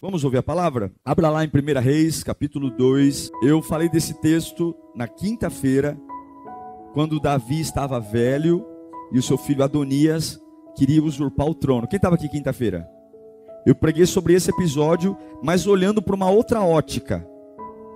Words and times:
Vamos 0.00 0.22
ouvir 0.22 0.36
a 0.36 0.42
palavra? 0.44 0.92
Abra 1.04 1.28
lá 1.28 1.44
em 1.44 1.48
1 1.48 1.80
Reis, 1.80 2.22
capítulo 2.22 2.70
2. 2.70 3.32
Eu 3.42 3.60
falei 3.60 3.88
desse 3.88 4.14
texto 4.14 4.72
na 4.94 5.08
quinta-feira, 5.08 5.98
quando 6.94 7.18
Davi 7.18 7.60
estava 7.60 7.98
velho 7.98 8.64
e 9.10 9.18
o 9.18 9.22
seu 9.22 9.36
filho 9.36 9.64
Adonias 9.64 10.40
queria 10.76 11.02
usurpar 11.02 11.48
o 11.48 11.54
trono. 11.54 11.88
Quem 11.88 11.96
estava 11.96 12.14
aqui 12.14 12.28
quinta-feira? 12.28 12.88
Eu 13.66 13.74
preguei 13.74 14.06
sobre 14.06 14.34
esse 14.34 14.50
episódio, 14.50 15.16
mas 15.42 15.66
olhando 15.66 16.00
para 16.00 16.14
uma 16.14 16.30
outra 16.30 16.62
ótica. 16.62 17.28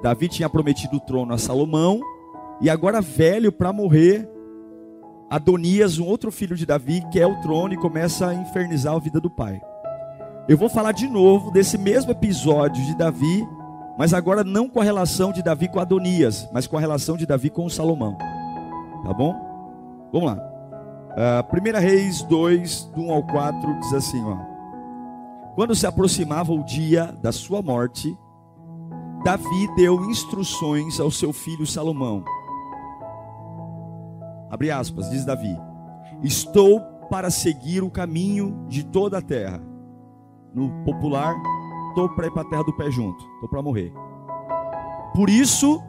Davi 0.03 0.27
tinha 0.27 0.51
prometido 0.51 0.97
o 0.97 1.01
trono 1.01 1.33
a 1.33 1.39
Salomão, 1.39 2.01
e 2.61 2.69
agora 2.69 3.01
velho 3.01 3.53
para 3.53 3.73
morrer, 3.73 4.29
Adonias, 5.31 6.01
um 6.01 6.07
outro 6.07 6.33
filho 6.33 6.57
de 6.57 6.67
Davi, 6.67 7.01
quer 7.13 7.27
o 7.27 7.41
trono 7.43 7.75
e 7.75 7.79
começa 7.79 8.27
a 8.27 8.35
infernizar 8.35 8.97
a 8.97 8.99
vida 8.99 9.21
do 9.21 9.31
pai. 9.31 9.61
Eu 10.49 10.59
vou 10.59 10.69
falar 10.69 10.91
de 10.91 11.07
novo 11.07 11.53
desse 11.53 11.79
mesmo 11.79 12.11
episódio 12.11 12.85
de 12.85 12.97
Davi, 12.97 13.47
mas 13.97 14.13
agora 14.13 14.43
não 14.43 14.69
com 14.69 14.81
a 14.81 14.85
relação 14.85 15.33
de 15.33 15.41
Davi 15.41 15.69
com 15.69 15.79
Adonias, 15.79 16.49
mas 16.53 16.67
com 16.67 16.77
a 16.77 16.81
relação 16.81 17.17
de 17.17 17.25
Davi 17.25 17.49
com 17.49 17.69
Salomão. 17.69 18.17
Tá 19.05 19.13
bom? 19.13 19.35
Vamos 20.13 20.27
lá. 20.27 20.39
Uh, 21.13 21.79
1 21.79 21.81
Reis 21.81 22.23
2, 22.23 22.85
do 22.87 23.03
1 23.03 23.13
ao 23.13 23.23
4, 23.23 23.81
diz 23.81 23.93
assim: 23.93 24.21
ó. 24.25 24.37
Quando 25.55 25.77
se 25.77 25.87
aproximava 25.87 26.53
o 26.53 26.65
dia 26.65 27.15
da 27.23 27.31
sua 27.31 27.63
morte, 27.63 28.19
Davi 29.25 29.75
deu 29.77 30.11
instruções 30.11 30.99
ao 30.99 31.11
seu 31.11 31.33
filho 31.33 31.67
Salomão. 31.67 32.25
Abre 34.51 34.73
aspas, 34.73 35.09
diz 35.09 35.25
Davi: 35.25 35.57
Estou 36.21 36.81
para 37.09 37.31
seguir 37.31 37.85
o 37.85 37.91
caminho 37.91 38.67
de 38.69 38.83
toda 38.83 39.19
a 39.19 39.23
terra 39.23 39.72
no 40.55 40.71
popular, 40.85 41.35
estou 41.89 42.09
para 42.11 42.27
ir 42.27 42.31
para 42.31 42.43
a 42.43 42.49
terra 42.49 42.65
do 42.65 42.73
pé 42.73 42.91
junto, 42.91 43.25
estou 43.35 43.49
para 43.49 43.63
morrer. 43.63 43.93
Por 45.15 45.29
isso, 45.29 45.83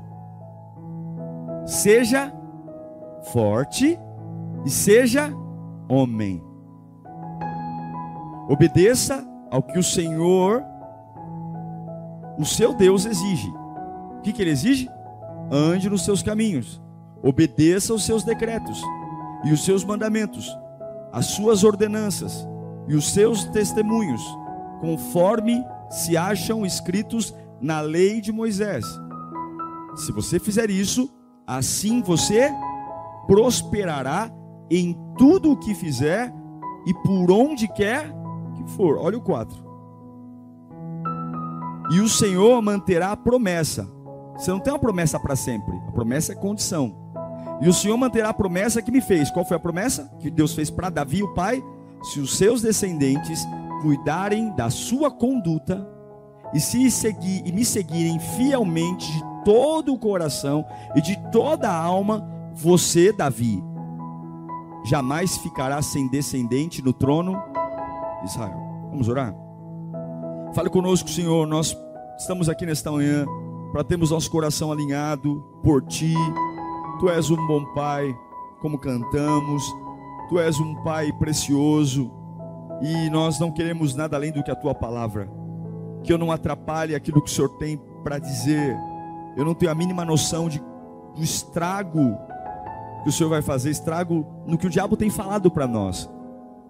seja 1.66 2.34
forte 3.32 3.98
e 4.66 4.70
seja 4.70 5.34
homem. 5.90 6.44
Obedeça 8.50 9.26
ao 9.50 9.64
que 9.64 9.80
o 9.80 9.84
Senhor, 9.84 10.64
o 12.38 12.46
seu 12.46 12.74
Deus, 12.74 13.06
exige. 13.06 13.50
O 14.18 14.22
que, 14.22 14.34
que 14.34 14.42
ele 14.42 14.52
exige? 14.52 14.90
Ande 15.52 15.90
nos 15.90 16.04
seus 16.04 16.22
caminhos, 16.22 16.82
obedeça 17.22 17.94
os 17.94 18.04
seus 18.04 18.24
decretos 18.24 18.82
e 19.44 19.52
os 19.52 19.64
seus 19.64 19.84
mandamentos, 19.84 20.58
as 21.12 21.28
suas 21.28 21.64
ordenanças 21.64 22.48
e 22.88 22.96
os 22.96 23.12
seus 23.12 23.46
testemunhos 23.46 24.22
conforme 24.84 25.66
se 25.90 26.18
acham 26.18 26.66
escritos 26.66 27.34
na 27.62 27.80
lei 27.80 28.20
de 28.20 28.34
Moisés. 28.34 28.86
Se 29.96 30.12
você 30.12 30.38
fizer 30.40 30.70
isso, 30.70 31.10
assim 31.48 32.02
você 32.02 32.52
prosperará 33.26 34.30
em 34.70 34.94
tudo 35.18 35.54
o 35.54 35.58
que 35.58 35.74
fizer 35.74 36.34
e 36.86 36.94
por 36.96 37.32
onde 37.32 37.66
quer 37.70 38.14
que 38.56 38.72
for. 38.72 38.98
Olha 38.98 39.18
o 39.18 39.22
4. 39.22 39.58
E 41.92 42.02
o 42.02 42.10
Senhor 42.10 42.62
manterá 42.62 43.14
a 43.14 43.18
promessa. 43.18 43.90
Você 44.36 44.52
não 44.52 44.60
tem 44.60 44.74
uma 44.74 44.80
promessa 44.80 45.18
para 45.18 45.38
sempre. 45.38 45.74
A 45.88 45.92
promessa 45.94 46.34
é 46.34 46.36
condição. 46.36 46.94
E 47.62 47.70
o 47.70 47.74
Senhor 47.74 47.96
manterá 47.96 48.30
a 48.30 48.34
promessa 48.34 48.82
que 48.82 48.92
me 48.92 49.00
fez. 49.00 49.32
Qual 49.32 49.46
foi 49.46 49.56
a 49.56 49.62
promessa? 49.62 50.12
Que 50.20 50.30
Deus 50.30 50.54
fez 50.54 50.70
para 50.70 50.90
Davi, 50.90 51.24
o 51.24 51.34
pai. 51.34 51.64
Se 52.12 52.20
os 52.20 52.38
seus 52.38 52.62
descendentes 52.62 53.48
cuidarem 53.84 54.50
da 54.56 54.70
sua 54.70 55.12
conduta 55.12 55.86
e 56.54 56.60
se 56.60 56.90
seguir 56.90 57.46
e 57.46 57.52
me 57.52 57.66
seguirem 57.66 58.18
fielmente 58.18 59.12
de 59.12 59.24
todo 59.44 59.94
o 59.94 60.00
coração 60.00 60.66
e 60.96 61.02
de 61.02 61.20
toda 61.32 61.70
a 61.70 61.76
alma, 61.76 62.26
você, 62.54 63.12
Davi, 63.12 63.62
jamais 64.86 65.38
ficará 65.38 65.82
sem 65.82 66.08
descendente 66.08 66.82
no 66.82 66.94
trono 66.94 67.34
de 68.22 68.30
Israel. 68.30 68.58
Vamos 68.90 69.10
orar? 69.10 69.36
Fale 70.54 70.70
conosco, 70.70 71.10
Senhor. 71.10 71.46
Nós 71.46 71.78
estamos 72.18 72.48
aqui 72.48 72.66
nesta 72.66 72.90
manhã 72.90 73.26
para 73.74 73.84
termos 73.84 74.12
nosso 74.12 74.32
coração 74.32 74.72
alinhado 74.72 75.44
por 75.62 75.84
Ti. 75.84 76.14
Tu 77.00 77.10
és 77.10 77.30
um 77.30 77.48
bom 77.48 77.66
Pai, 77.74 78.16
como 78.62 78.80
cantamos. 78.80 79.64
Tu 80.30 80.40
és 80.40 80.58
um 80.58 80.76
Pai 80.84 81.12
precioso 81.12 82.23
e 82.84 83.10
nós 83.10 83.40
não 83.40 83.50
queremos 83.50 83.96
nada 83.96 84.18
além 84.18 84.30
do 84.30 84.44
que 84.44 84.52
a 84.52 84.56
tua 84.56 84.76
palavra. 84.76 85.30
Que 86.04 86.12
eu 86.12 86.18
não 86.18 86.34
atrapalhe 86.34 86.94
aquilo 86.94 87.22
que 87.22 87.32
o 87.32 87.34
Senhor 87.34 87.48
tem 87.58 87.80
para 88.04 88.20
dizer. 88.20 88.76
Eu 89.38 89.46
não 89.46 89.56
tenho 89.56 89.72
a 89.72 89.76
mínima 89.76 90.04
noção 90.04 90.50
de, 90.50 90.60
do 91.16 91.24
estrago 91.24 92.18
que 93.02 93.10
o 93.10 93.12
Senhor 93.12 93.30
vai 93.30 93.42
fazer, 93.42 93.70
estrago 93.70 94.26
no 94.46 94.58
que 94.58 94.68
o 94.68 94.70
diabo 94.70 94.98
tem 94.98 95.10
falado 95.10 95.50
para 95.50 95.66
nós 95.66 96.10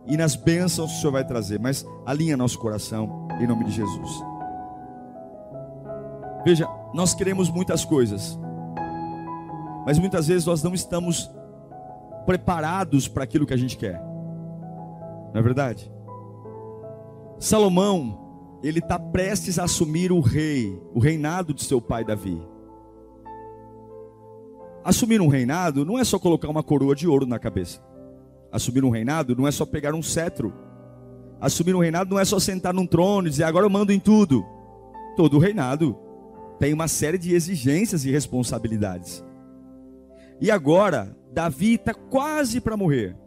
e 0.05 0.15
nas 0.15 0.35
bênçãos 0.35 0.91
que 0.91 0.97
o 0.97 1.01
Senhor 1.01 1.11
vai 1.13 1.25
trazer. 1.25 1.59
Mas 1.59 1.83
alinha 2.05 2.37
nosso 2.37 2.59
coração 2.59 3.27
em 3.41 3.47
nome 3.47 3.65
de 3.65 3.71
Jesus. 3.71 4.23
Veja, 6.45 6.69
nós 6.93 7.15
queremos 7.15 7.49
muitas 7.49 7.83
coisas, 7.83 8.37
mas 9.83 9.97
muitas 9.97 10.27
vezes 10.27 10.45
nós 10.45 10.61
não 10.61 10.75
estamos 10.75 11.31
preparados 12.27 13.07
para 13.07 13.23
aquilo 13.23 13.47
que 13.47 13.53
a 13.53 13.57
gente 13.57 13.77
quer. 13.77 13.99
Não 15.33 15.39
é 15.39 15.41
verdade? 15.41 15.92
Salomão, 17.43 18.57
ele 18.63 18.79
está 18.79 18.97
prestes 18.97 19.59
a 19.59 19.65
assumir 19.65 20.13
o 20.13 20.21
rei, 20.21 20.81
o 20.93 20.99
reinado 20.99 21.53
de 21.53 21.61
seu 21.61 21.81
pai 21.81 22.01
Davi. 22.01 22.41
Assumir 24.81 25.19
um 25.19 25.27
reinado 25.27 25.83
não 25.83 25.99
é 25.99 26.05
só 26.05 26.17
colocar 26.17 26.47
uma 26.47 26.63
coroa 26.63 26.95
de 26.95 27.05
ouro 27.05 27.25
na 27.25 27.37
cabeça. 27.37 27.83
Assumir 28.49 28.85
um 28.85 28.89
reinado 28.89 29.35
não 29.35 29.45
é 29.45 29.51
só 29.51 29.65
pegar 29.65 29.93
um 29.93 30.01
cetro. 30.01 30.53
Assumir 31.41 31.75
um 31.75 31.81
reinado 31.81 32.11
não 32.11 32.17
é 32.17 32.23
só 32.23 32.39
sentar 32.39 32.73
num 32.73 32.87
trono 32.87 33.27
e 33.27 33.31
dizer 33.31 33.43
agora 33.43 33.65
eu 33.65 33.69
mando 33.69 33.91
em 33.91 33.99
tudo. 33.99 34.45
Todo 35.17 35.37
reinado 35.37 35.97
tem 36.61 36.71
uma 36.71 36.87
série 36.87 37.17
de 37.17 37.35
exigências 37.35 38.05
e 38.05 38.09
responsabilidades. 38.09 39.21
E 40.39 40.49
agora, 40.49 41.13
Davi 41.33 41.73
está 41.73 41.93
quase 41.93 42.61
para 42.61 42.77
morrer. 42.77 43.17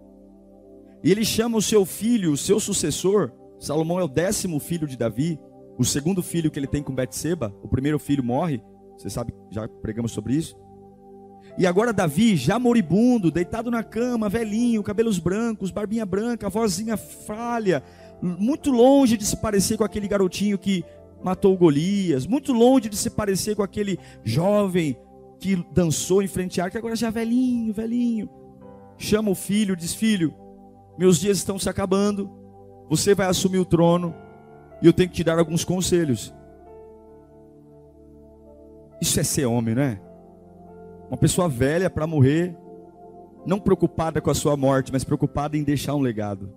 E 1.04 1.10
ele 1.10 1.22
chama 1.22 1.58
o 1.58 1.62
seu 1.62 1.84
filho, 1.84 2.32
o 2.32 2.36
seu 2.38 2.58
sucessor. 2.58 3.30
Salomão 3.58 3.98
é 3.98 4.04
o 4.04 4.08
décimo 4.08 4.60
filho 4.60 4.86
de 4.86 4.96
Davi, 4.96 5.38
o 5.78 5.84
segundo 5.84 6.22
filho 6.22 6.50
que 6.50 6.58
ele 6.58 6.66
tem 6.66 6.82
com 6.82 6.94
Betseba. 6.94 7.54
O 7.62 7.68
primeiro 7.68 7.98
filho 7.98 8.24
morre. 8.24 8.62
Você 8.96 9.10
sabe, 9.10 9.34
já 9.50 9.68
pregamos 9.68 10.12
sobre 10.12 10.34
isso. 10.34 10.56
E 11.58 11.66
agora 11.66 11.92
Davi, 11.92 12.36
já 12.36 12.58
moribundo, 12.58 13.30
deitado 13.30 13.70
na 13.70 13.82
cama, 13.82 14.28
velhinho, 14.28 14.82
cabelos 14.82 15.18
brancos, 15.18 15.70
barbinha 15.70 16.04
branca, 16.04 16.50
vozinha 16.50 16.96
falha, 16.96 17.82
muito 18.20 18.70
longe 18.70 19.16
de 19.16 19.24
se 19.24 19.36
parecer 19.36 19.78
com 19.78 19.84
aquele 19.84 20.08
garotinho 20.08 20.58
que 20.58 20.84
matou 21.22 21.56
Golias, 21.56 22.26
muito 22.26 22.52
longe 22.52 22.88
de 22.88 22.96
se 22.96 23.08
parecer 23.08 23.56
com 23.56 23.62
aquele 23.62 23.98
jovem 24.22 24.98
que 25.40 25.56
dançou 25.72 26.22
em 26.22 26.28
frente 26.28 26.60
à 26.60 26.64
arca, 26.64 26.78
agora 26.78 26.96
já 26.96 27.10
velhinho, 27.10 27.72
velhinho. 27.72 28.28
Chama 28.98 29.30
o 29.30 29.34
filho, 29.34 29.76
diz: 29.76 29.94
Filho, 29.94 30.34
meus 30.98 31.18
dias 31.18 31.38
estão 31.38 31.58
se 31.58 31.68
acabando, 31.68 32.30
você 32.88 33.14
vai 33.14 33.26
assumir 33.26 33.58
o 33.58 33.64
trono 33.64 34.14
e 34.82 34.86
eu 34.86 34.92
tenho 34.92 35.08
que 35.08 35.16
te 35.16 35.24
dar 35.24 35.38
alguns 35.38 35.64
conselhos. 35.64 36.34
Isso 39.00 39.18
é 39.20 39.22
ser 39.22 39.46
homem, 39.46 39.74
não 39.74 39.82
é? 39.82 40.00
Uma 41.08 41.16
pessoa 41.16 41.48
velha 41.48 41.88
para 41.88 42.06
morrer, 42.06 42.56
não 43.44 43.60
preocupada 43.60 44.20
com 44.20 44.30
a 44.30 44.34
sua 44.34 44.56
morte, 44.56 44.92
mas 44.92 45.04
preocupada 45.04 45.56
em 45.56 45.62
deixar 45.62 45.94
um 45.94 46.00
legado. 46.00 46.52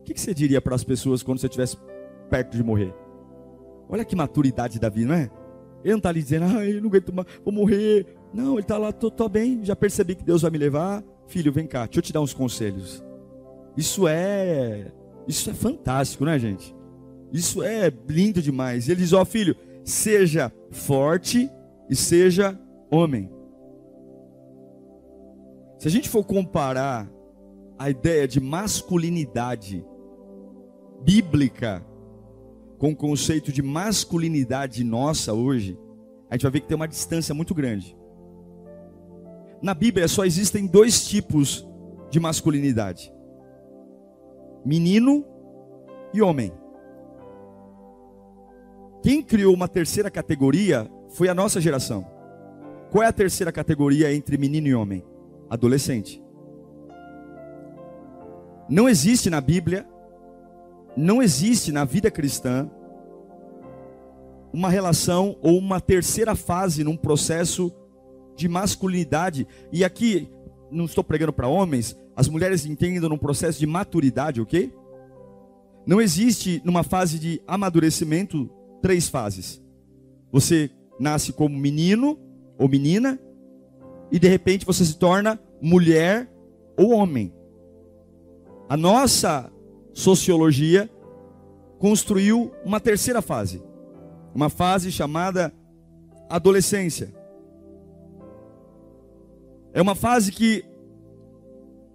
O 0.00 0.04
que 0.04 0.20
você 0.20 0.34
diria 0.34 0.60
para 0.60 0.74
as 0.74 0.84
pessoas 0.84 1.22
quando 1.22 1.38
você 1.38 1.46
estivesse 1.46 1.76
perto 2.28 2.56
de 2.56 2.62
morrer? 2.62 2.94
Olha 3.88 4.04
que 4.04 4.16
maturidade 4.16 4.78
da 4.78 4.88
vida, 4.88 5.08
não 5.08 5.14
é? 5.14 5.30
Ele 5.82 5.92
não 5.92 5.96
está 5.98 6.08
ali 6.08 6.22
dizendo, 6.22 6.44
ai, 6.46 6.74
não 6.74 6.88
aguento 6.88 7.12
mais, 7.12 7.26
vou 7.44 7.52
morrer. 7.52 8.06
Não, 8.32 8.52
ele 8.54 8.62
está 8.62 8.78
lá, 8.78 8.92
tô 8.92 9.28
bem, 9.28 9.64
já 9.64 9.76
percebi 9.76 10.14
que 10.14 10.24
Deus 10.24 10.42
vai 10.42 10.50
me 10.50 10.58
levar. 10.58 11.02
Filho, 11.26 11.52
vem 11.52 11.66
cá, 11.66 11.84
deixa 11.86 11.98
eu 11.98 12.02
te 12.02 12.12
dar 12.12 12.20
uns 12.20 12.32
conselhos. 12.32 13.04
Isso 13.76 14.06
é, 14.06 14.92
isso 15.26 15.50
é 15.50 15.54
fantástico, 15.54 16.24
né, 16.24 16.38
gente? 16.38 16.74
Isso 17.32 17.62
é 17.62 17.92
lindo 18.08 18.42
demais. 18.42 18.88
Ele 18.88 19.00
diz: 19.00 19.12
Ó 19.12 19.22
oh, 19.22 19.24
filho, 19.24 19.56
seja 19.84 20.52
forte 20.70 21.50
e 21.88 21.96
seja 21.96 22.58
homem. 22.90 23.30
Se 25.78 25.88
a 25.88 25.90
gente 25.90 26.08
for 26.08 26.24
comparar 26.24 27.10
a 27.78 27.90
ideia 27.90 28.28
de 28.28 28.38
masculinidade 28.38 29.84
bíblica 31.04 31.84
com 32.78 32.92
o 32.92 32.96
conceito 32.96 33.50
de 33.50 33.62
masculinidade 33.62 34.84
nossa 34.84 35.32
hoje, 35.32 35.76
a 36.30 36.34
gente 36.34 36.42
vai 36.42 36.52
ver 36.52 36.60
que 36.60 36.68
tem 36.68 36.76
uma 36.76 36.86
distância 36.86 37.34
muito 37.34 37.54
grande. 37.54 37.96
Na 39.60 39.74
Bíblia 39.74 40.06
só 40.06 40.24
existem 40.24 40.66
dois 40.66 41.06
tipos 41.06 41.66
de 42.10 42.20
masculinidade: 42.20 43.12
menino 44.64 45.24
e 46.12 46.20
homem. 46.22 46.52
Quem 49.02 49.22
criou 49.22 49.54
uma 49.54 49.68
terceira 49.68 50.10
categoria 50.10 50.90
foi 51.10 51.28
a 51.28 51.34
nossa 51.34 51.60
geração. 51.60 52.06
Qual 52.90 53.02
é 53.02 53.06
a 53.06 53.12
terceira 53.12 53.50
categoria 53.50 54.14
entre 54.14 54.36
menino 54.36 54.68
e 54.68 54.74
homem? 54.74 55.04
Adolescente. 55.50 56.22
Não 58.68 58.88
existe 58.88 59.28
na 59.28 59.40
Bíblia 59.40 59.86
não 60.96 61.22
existe 61.22 61.72
na 61.72 61.84
vida 61.84 62.10
cristã 62.10 62.70
uma 64.52 64.68
relação 64.68 65.36
ou 65.40 65.56
uma 65.56 65.80
terceira 65.80 66.34
fase 66.34 66.84
num 66.84 66.96
processo 66.96 67.72
de 68.36 68.48
masculinidade. 68.48 69.46
E 69.72 69.84
aqui, 69.84 70.28
não 70.70 70.84
estou 70.84 71.02
pregando 71.02 71.32
para 71.32 71.48
homens, 71.48 71.98
as 72.14 72.28
mulheres 72.28 72.66
entendam 72.66 73.08
num 73.08 73.18
processo 73.18 73.58
de 73.58 73.66
maturidade, 73.66 74.40
ok? 74.40 74.72
Não 75.86 76.00
existe 76.00 76.60
numa 76.64 76.82
fase 76.82 77.18
de 77.18 77.42
amadurecimento 77.46 78.50
três 78.80 79.08
fases. 79.08 79.62
Você 80.30 80.70
nasce 80.98 81.32
como 81.32 81.56
menino 81.56 82.18
ou 82.58 82.68
menina 82.68 83.18
e 84.10 84.18
de 84.18 84.28
repente 84.28 84.66
você 84.66 84.84
se 84.84 84.96
torna 84.96 85.40
mulher 85.60 86.30
ou 86.76 86.90
homem. 86.90 87.32
A 88.68 88.76
nossa 88.76 89.50
sociologia 89.92 90.90
construiu 91.78 92.52
uma 92.64 92.78
terceira 92.78 93.20
fase, 93.20 93.62
uma 94.34 94.48
fase 94.48 94.92
chamada 94.92 95.52
adolescência. 96.28 97.12
É 99.72 99.82
uma 99.82 99.94
fase 99.94 100.30
que 100.30 100.64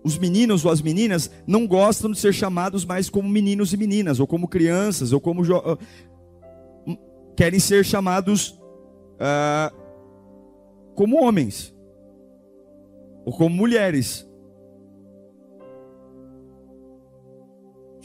os 0.07 0.18
meninos 0.18 0.65
ou 0.65 0.71
as 0.71 0.81
meninas 0.81 1.30
não 1.45 1.68
gostam 1.68 2.12
de 2.12 2.18
ser 2.18 2.33
chamados 2.33 2.86
mais 2.86 3.09
como 3.09 3.30
meninos 3.30 3.74
e 3.74 3.77
meninas, 3.77 4.19
ou 4.19 4.25
como 4.25 4.48
crianças, 4.48 5.12
ou 5.12 5.19
como 5.19 5.44
ah, 5.54 5.77
querem 7.36 7.59
ser 7.59 7.86
chamados 7.86 8.59
uh, 9.19 9.75
como 10.95 11.24
homens, 11.24 11.74
ou 13.25 13.33
como 13.33 13.56
mulheres. 13.56 14.27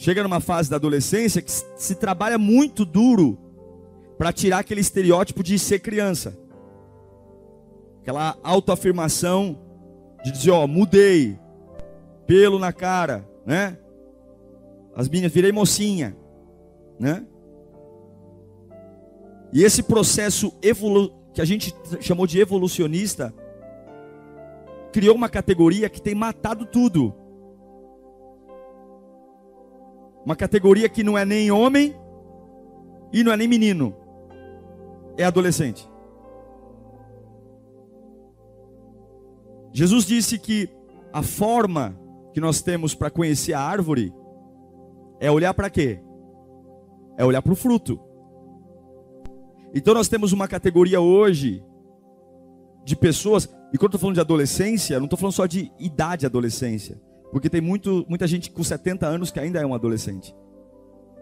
chega 0.02 0.24
numa 0.24 0.40
fase 0.40 0.68
da 0.68 0.74
adolescência 0.74 1.40
que 1.40 1.52
se 1.76 1.94
trabalha 1.94 2.36
muito 2.36 2.84
duro 2.84 3.38
para 4.18 4.32
tirar 4.32 4.58
aquele 4.58 4.80
estereótipo 4.80 5.44
de 5.44 5.56
ser 5.60 5.78
criança. 5.78 6.36
Aquela 8.00 8.36
autoafirmação 8.42 9.60
de 10.24 10.32
dizer, 10.32 10.50
ó, 10.50 10.66
mudei, 10.66 11.38
pelo 12.32 12.58
na 12.58 12.72
cara, 12.72 13.28
né? 13.44 13.76
As 14.96 15.06
minhas 15.06 15.30
virei 15.30 15.52
mocinha, 15.52 16.16
né? 16.98 17.26
E 19.52 19.62
esse 19.62 19.82
processo 19.82 20.50
evolu 20.62 21.12
que 21.34 21.42
a 21.42 21.44
gente 21.44 21.74
chamou 22.00 22.26
de 22.26 22.40
evolucionista 22.40 23.34
criou 24.94 25.14
uma 25.14 25.28
categoria 25.28 25.90
que 25.90 26.00
tem 26.00 26.14
matado 26.14 26.64
tudo. 26.64 27.14
Uma 30.24 30.34
categoria 30.34 30.88
que 30.88 31.04
não 31.04 31.18
é 31.18 31.26
nem 31.26 31.50
homem 31.50 31.94
e 33.12 33.22
não 33.22 33.30
é 33.30 33.36
nem 33.36 33.46
menino. 33.46 33.94
É 35.18 35.24
adolescente. 35.24 35.86
Jesus 39.70 40.06
disse 40.06 40.38
que 40.38 40.70
a 41.12 41.22
forma 41.22 42.00
que 42.32 42.40
nós 42.40 42.60
temos 42.62 42.94
para 42.94 43.10
conhecer 43.10 43.52
a 43.52 43.60
árvore 43.60 44.12
é 45.20 45.30
olhar 45.30 45.54
para 45.54 45.70
quê? 45.70 46.00
É 47.16 47.24
olhar 47.24 47.42
para 47.42 47.52
o 47.52 47.56
fruto. 47.56 48.00
Então 49.74 49.94
nós 49.94 50.08
temos 50.08 50.32
uma 50.32 50.48
categoria 50.48 51.00
hoje 51.00 51.64
de 52.84 52.96
pessoas, 52.96 53.44
e 53.72 53.78
quando 53.78 53.84
eu 53.84 53.96
estou 53.96 54.00
falando 54.00 54.14
de 54.14 54.20
adolescência, 54.20 54.98
não 54.98 55.06
estou 55.06 55.18
falando 55.18 55.34
só 55.34 55.46
de 55.46 55.70
idade 55.78 56.26
adolescência. 56.26 57.00
Porque 57.30 57.48
tem 57.48 57.60
muito, 57.60 58.04
muita 58.08 58.26
gente 58.26 58.50
com 58.50 58.62
70 58.62 59.06
anos 59.06 59.30
que 59.30 59.40
ainda 59.40 59.60
é 59.60 59.66
um 59.66 59.74
adolescente. 59.74 60.34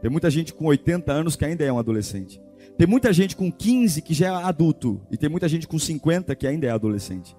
Tem 0.02 0.10
muita 0.10 0.30
gente 0.30 0.52
com 0.52 0.64
80 0.66 1.12
anos 1.12 1.36
que 1.36 1.44
ainda 1.44 1.64
é 1.64 1.72
um 1.72 1.78
adolescente. 1.78 2.40
Tem 2.76 2.86
muita 2.86 3.12
gente 3.12 3.36
com 3.36 3.52
15 3.52 4.02
que 4.02 4.14
já 4.14 4.26
é 4.26 4.44
adulto. 4.44 5.00
E 5.10 5.16
tem 5.16 5.28
muita 5.28 5.48
gente 5.48 5.68
com 5.68 5.78
50 5.78 6.34
que 6.34 6.46
ainda 6.46 6.66
é 6.66 6.70
adolescente. 6.70 7.36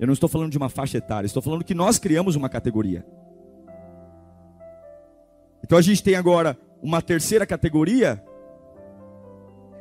Eu 0.00 0.06
não 0.06 0.14
estou 0.14 0.30
falando 0.30 0.50
de 0.50 0.56
uma 0.56 0.70
faixa 0.70 0.96
etária, 0.96 1.26
estou 1.26 1.42
falando 1.42 1.62
que 1.62 1.74
nós 1.74 1.98
criamos 1.98 2.34
uma 2.34 2.48
categoria. 2.48 3.04
Então 5.62 5.76
a 5.76 5.82
gente 5.82 6.02
tem 6.02 6.14
agora 6.14 6.58
uma 6.82 7.02
terceira 7.02 7.44
categoria. 7.44 8.24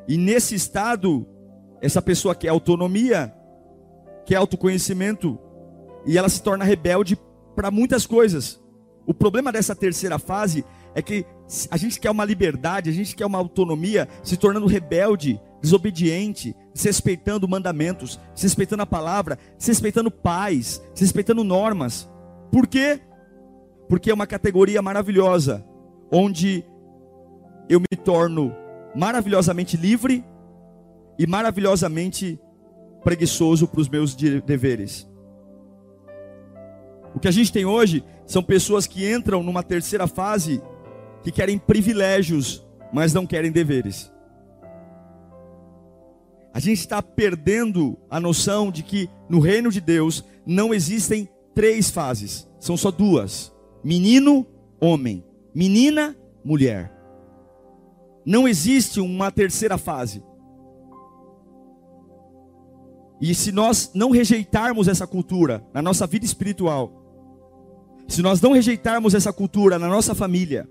E 0.09 0.17
nesse 0.17 0.55
estado, 0.55 1.25
essa 1.81 2.01
pessoa 2.01 2.35
quer 2.35 2.49
autonomia, 2.49 3.33
quer 4.25 4.35
autoconhecimento, 4.35 5.39
e 6.05 6.17
ela 6.17 6.27
se 6.27 6.43
torna 6.43 6.65
rebelde 6.65 7.17
para 7.55 7.71
muitas 7.71 8.05
coisas. 8.05 8.61
O 9.05 9.13
problema 9.13 9.53
dessa 9.53 9.73
terceira 9.73 10.19
fase 10.19 10.65
é 10.93 11.01
que 11.01 11.25
a 11.71 11.77
gente 11.77 11.97
quer 11.97 12.11
uma 12.11 12.25
liberdade, 12.25 12.89
a 12.89 12.93
gente 12.93 13.15
quer 13.15 13.25
uma 13.25 13.37
autonomia, 13.37 14.05
se 14.21 14.35
tornando 14.35 14.67
rebelde, 14.67 15.39
desobediente, 15.61 16.55
desrespeitando 16.73 17.47
mandamentos, 17.47 18.19
desrespeitando 18.33 18.83
a 18.83 18.85
palavra, 18.85 19.37
desrespeitando 19.57 20.09
pais, 20.09 20.81
desrespeitando 20.93 21.43
normas. 21.43 22.09
Por 22.51 22.67
quê? 22.67 22.99
Porque 23.87 24.11
é 24.11 24.13
uma 24.13 24.27
categoria 24.27 24.81
maravilhosa, 24.81 25.65
onde 26.11 26.63
eu 27.67 27.79
me 27.79 27.97
torno 27.97 28.55
maravilhosamente 28.95 29.77
livre 29.77 30.23
e 31.17 31.27
maravilhosamente 31.27 32.39
preguiçoso 33.03 33.67
para 33.67 33.81
os 33.81 33.89
meus 33.89 34.15
deveres. 34.15 35.07
O 37.13 37.19
que 37.19 37.27
a 37.27 37.31
gente 37.31 37.51
tem 37.51 37.65
hoje 37.65 38.03
são 38.25 38.43
pessoas 38.43 38.85
que 38.85 39.11
entram 39.11 39.43
numa 39.43 39.63
terceira 39.63 40.07
fase 40.07 40.61
que 41.23 41.31
querem 41.31 41.57
privilégios, 41.57 42.65
mas 42.93 43.13
não 43.13 43.25
querem 43.25 43.51
deveres. 43.51 44.11
A 46.53 46.59
gente 46.59 46.79
está 46.79 47.01
perdendo 47.01 47.97
a 48.09 48.19
noção 48.19 48.71
de 48.71 48.83
que 48.83 49.09
no 49.29 49.39
reino 49.39 49.71
de 49.71 49.79
Deus 49.79 50.23
não 50.45 50.73
existem 50.73 51.29
três 51.53 51.89
fases, 51.89 52.47
são 52.59 52.75
só 52.75 52.89
duas: 52.89 53.53
menino, 53.83 54.45
homem, 54.79 55.23
menina, 55.53 56.15
mulher. 56.43 56.91
Não 58.25 58.47
existe 58.47 58.99
uma 58.99 59.31
terceira 59.31 59.77
fase. 59.77 60.23
E 63.21 63.35
se 63.35 63.51
nós 63.51 63.91
não 63.93 64.11
rejeitarmos 64.11 64.87
essa 64.87 65.05
cultura 65.05 65.63
na 65.73 65.81
nossa 65.81 66.07
vida 66.07 66.25
espiritual, 66.25 66.99
se 68.07 68.21
nós 68.21 68.41
não 68.41 68.53
rejeitarmos 68.53 69.13
essa 69.13 69.31
cultura 69.31 69.77
na 69.77 69.87
nossa 69.87 70.15
família, 70.15 70.67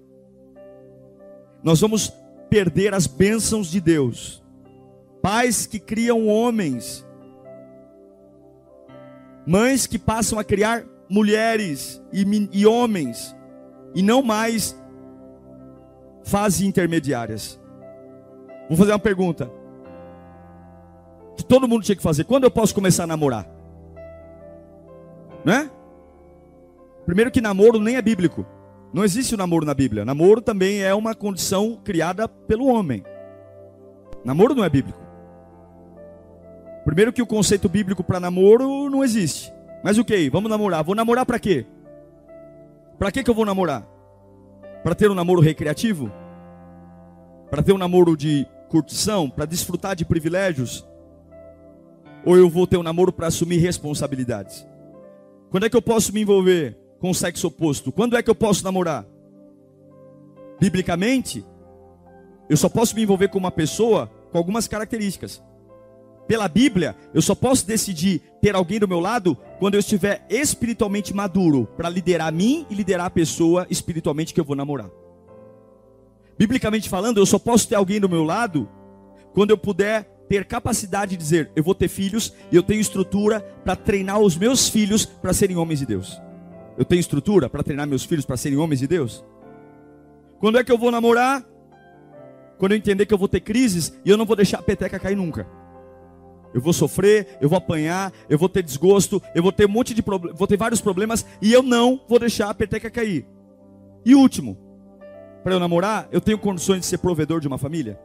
nós 1.63 1.81
vamos 1.81 2.13
perder 2.49 2.95
as 2.95 3.07
bênçãos 3.07 3.71
de 3.71 3.81
Deus. 3.81 4.43
Pais 5.31 5.67
que 5.67 5.79
criam 5.79 6.27
homens, 6.27 7.07
mães 9.47 9.87
que 9.87 9.99
passam 9.99 10.39
a 10.39 10.43
criar 10.43 10.87
mulheres 11.07 12.03
e, 12.11 12.49
e 12.51 12.67
homens, 12.67 13.37
e 13.95 14.01
não 14.01 14.23
mais 14.23 14.75
fases 16.25 16.63
intermediárias. 16.63 17.61
Vou 18.71 18.79
fazer 18.79 18.93
uma 18.93 18.99
pergunta 18.99 19.53
que 21.37 21.45
todo 21.45 21.69
mundo 21.69 21.85
tinha 21.85 21.97
que 21.97 22.03
fazer: 22.03 22.25
quando 22.25 22.45
eu 22.45 22.51
posso 22.51 22.75
começar 22.75 23.05
a 23.05 23.09
namorar? 23.09 23.47
Né? 25.45 25.71
Primeiro 27.05 27.31
que 27.31 27.43
namoro 27.43 27.79
nem 27.79 27.97
é 27.97 28.01
bíblico. 28.01 28.47
Não 28.95 29.05
existe 29.05 29.35
o 29.35 29.39
namoro 29.39 29.67
na 29.67 29.75
Bíblia. 29.75 30.07
Namoro 30.07 30.41
também 30.41 30.83
é 30.83 30.95
uma 30.95 31.15
condição 31.15 31.79
criada 31.85 32.27
pelo 32.27 32.65
homem. 32.69 33.05
Namoro 34.25 34.55
não 34.55 34.65
é 34.65 34.71
bíblico. 34.71 35.08
Primeiro 36.89 37.13
que 37.13 37.21
o 37.21 37.27
conceito 37.27 37.69
bíblico 37.69 38.03
para 38.03 38.19
namoro 38.19 38.89
não 38.89 39.05
existe. 39.05 39.53
Mas 39.85 39.99
o 39.99 40.01
okay, 40.01 40.25
que? 40.25 40.31
Vamos 40.31 40.49
namorar. 40.49 40.83
Vou 40.83 40.95
namorar 40.95 41.27
para 41.27 41.39
quê? 41.39 41.67
Para 42.99 43.13
que 43.13 43.23
que 43.23 43.29
eu 43.29 43.35
vou 43.35 43.45
namorar? 43.45 43.87
Para 44.83 44.95
ter 44.95 45.11
um 45.11 45.15
namoro 45.15 45.43
recreativo? 45.43 46.11
Para 47.51 47.63
ter 47.63 47.75
um 47.75 47.79
namoro 47.79 48.17
de 48.17 48.47
curtição, 48.71 49.29
para 49.29 49.45
desfrutar 49.45 49.95
de 49.95 50.07
privilégios? 50.07 50.83
Ou 52.25 52.39
eu 52.39 52.49
vou 52.49 52.67
ter 52.67 52.79
um 52.79 52.83
namoro 52.83 53.13
para 53.13 53.27
assumir 53.27 53.59
responsabilidades? 53.59 54.67
Quando 55.51 55.67
é 55.67 55.69
que 55.69 55.77
eu 55.77 55.83
posso 55.83 56.11
me 56.11 56.23
envolver 56.23 56.75
com 57.01 57.11
o 57.11 57.15
sexo 57.15 57.49
oposto? 57.49 57.93
Quando 57.93 58.17
é 58.17 58.23
que 58.23 58.31
eu 58.31 58.35
posso 58.35 58.65
namorar? 58.65 59.05
Biblicamente, 60.59 61.45
eu 62.49 62.57
só 62.57 62.71
posso 62.71 62.97
me 62.97 63.03
envolver 63.03 63.29
com 63.29 63.37
uma 63.37 63.51
pessoa 63.51 64.11
com 64.33 64.39
algumas 64.39 64.67
características. 64.67 65.47
Pela 66.29 66.47
Bíblia, 66.47 66.95
eu 67.15 67.23
só 67.23 67.35
posso 67.35 67.67
decidir 67.67 68.21
ter 68.43 68.55
alguém 68.55 68.79
do 68.79 68.87
meu 68.87 69.01
lado 69.01 69.35
quando 69.59 69.75
eu 69.75 69.81
estiver 69.81 70.27
espiritualmente 70.29 71.15
maduro 71.15 71.67
para 71.75 71.89
liderar 71.89 72.29
a 72.29 72.31
mim 72.31 72.67
e 72.69 72.75
liderar 72.75 73.07
a 73.07 73.11
pessoa 73.11 73.67
espiritualmente 73.71 74.35
que 74.35 74.39
eu 74.39 74.45
vou 74.45 74.55
namorar. 74.55 74.91
Biblicamente 76.39 76.87
falando, 76.87 77.17
eu 77.17 77.25
só 77.25 77.39
posso 77.39 77.67
ter 77.67 77.77
alguém 77.77 77.99
do 77.99 78.11
meu 78.11 78.25
lado 78.25 78.69
quando 79.33 79.51
eu 79.51 79.59
puder 79.59 80.05
ter 80.29 80.45
capacidade 80.45 81.13
de 81.13 81.17
dizer: 81.17 81.51
eu 81.57 81.65
vou 81.65 81.75
ter 81.75 81.89
filhos 81.89 82.35
e 82.53 82.57
eu 82.57 82.63
tenho 82.63 82.81
estrutura 82.81 83.41
para 83.65 83.75
treinar 83.75 84.21
os 84.21 84.37
meus 84.37 84.69
filhos 84.69 85.07
para 85.07 85.33
serem 85.33 85.57
homens 85.57 85.79
de 85.79 85.87
Deus. 85.87 86.21
Eu 86.77 86.85
tenho 86.85 87.01
estrutura 87.01 87.49
para 87.49 87.63
treinar 87.63 87.89
meus 87.89 88.05
filhos 88.05 88.27
para 88.27 88.37
serem 88.37 88.59
homens 88.59 88.81
de 88.81 88.87
Deus? 88.87 89.25
Quando 90.39 90.59
é 90.59 90.63
que 90.63 90.71
eu 90.71 90.79
vou 90.79 90.91
namorar? 90.91 91.43
Quando 92.59 92.73
eu 92.73 92.79
entender 92.79 93.07
que 93.07 93.15
eu 93.15 93.19
vou 93.19 93.29
ter 93.29 93.41
crises 93.41 93.95
e 94.05 94.11
eu 94.11 94.17
não 94.19 94.27
vou 94.27 94.37
deixar 94.37 94.59
a 94.59 94.63
peteca 94.63 94.99
cair 94.99 95.17
nunca. 95.17 95.58
Eu 96.59 96.63
vou 96.63 96.73
sofrer, 96.73 97.39
eu 97.41 97.49
vou 97.49 97.57
apanhar, 97.57 98.13
eu 98.29 98.37
vou 98.37 98.49
ter 98.49 98.65
desgosto, 98.65 99.23
eu 99.33 99.41
vou 99.41 99.53
ter 99.53 99.67
um 99.67 99.69
monte 99.69 99.95
de 99.95 100.03
vou 100.03 100.47
ter 100.49 100.57
vários 100.57 100.81
problemas 100.81 101.25
e 101.41 101.53
eu 101.53 101.63
não 101.63 102.01
vou 102.09 102.19
deixar 102.19 102.51
a 102.51 102.55
peteca 102.55 102.91
cair. 102.91 103.25
E 104.05 104.13
último, 104.13 104.59
para 105.45 105.55
eu 105.55 105.61
namorar, 105.61 106.09
eu 106.11 106.21
tenho 106.21 106.37
condições 106.37 106.81
de 106.81 106.87
ser 106.87 106.99
provedor 106.99 107.41
de 107.41 107.47
uma 107.47 107.59
família? 107.59 107.97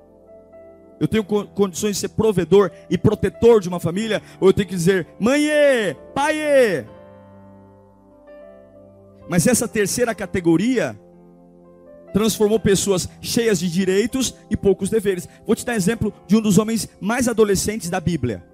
Eu 0.99 1.07
tenho 1.07 1.23
condições 1.23 1.95
de 1.95 2.01
ser 2.01 2.09
provedor 2.09 2.69
e 2.91 2.95
protetor 2.95 3.59
de 3.59 3.67
uma 3.67 3.79
família? 3.79 4.21
Ou 4.39 4.49
eu 4.49 4.53
tenho 4.53 4.67
que 4.67 4.75
dizer, 4.75 5.07
mãe, 5.19 5.47
pai? 6.13 6.85
Mas 9.27 9.47
essa 9.47 9.67
terceira 9.67 10.13
categoria 10.13 10.95
transformou 12.13 12.59
pessoas 12.59 13.09
cheias 13.19 13.59
de 13.59 13.69
direitos 13.69 14.35
e 14.49 14.55
poucos 14.55 14.89
deveres. 14.89 15.27
Vou 15.45 15.55
te 15.55 15.65
dar 15.65 15.75
exemplo 15.75 16.13
de 16.27 16.37
um 16.37 16.41
dos 16.41 16.57
homens 16.57 16.87
mais 17.01 17.27
adolescentes 17.27 17.89
da 17.89 17.99
Bíblia: 17.99 18.45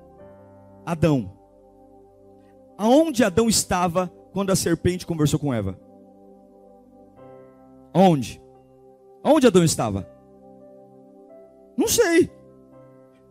Adão. 0.85 1.31
Aonde 2.77 3.23
Adão 3.23 3.49
estava 3.49 4.11
quando 4.31 4.51
a 4.51 4.55
serpente 4.55 5.05
conversou 5.05 5.37
com 5.37 5.53
Eva? 5.53 5.77
Onde? 7.93 8.41
Onde 9.23 9.47
Adão 9.47 9.63
estava? 9.63 10.07
Não 11.75 11.87
sei. 11.87 12.31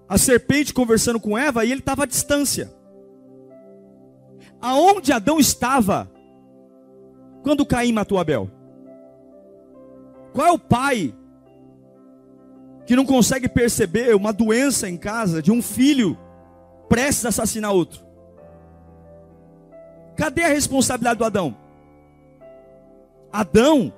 A 0.08 0.18
serpente 0.18 0.75
conversando 0.75 1.18
com 1.18 1.37
Eva 1.37 1.64
e 1.64 1.73
ele 1.73 1.80
estava 1.80 2.04
à 2.04 2.06
distância. 2.06 2.70
Aonde 4.61 5.12
Adão 5.12 5.38
estava 5.38 6.11
quando 7.42 7.64
Caim 7.64 7.92
matou 7.92 8.18
Abel? 8.18 8.50
Qual 10.32 10.47
é 10.47 10.52
o 10.52 10.58
pai 10.58 11.14
que 12.87 12.97
não 12.97 13.04
consegue 13.04 13.49
perceber 13.49 14.14
uma 14.14 14.32
doença 14.32 14.88
em 14.88 14.97
casa 14.97 15.42
de 15.42 15.50
um 15.50 15.61
filho 15.61 16.16
prestes 16.88 17.26
a 17.26 17.28
assassinar 17.28 17.73
outro? 17.73 18.00
Cadê 20.16 20.42
a 20.42 20.49
responsabilidade 20.49 21.18
do 21.18 21.25
Adão? 21.25 21.56
Adão 23.32 23.92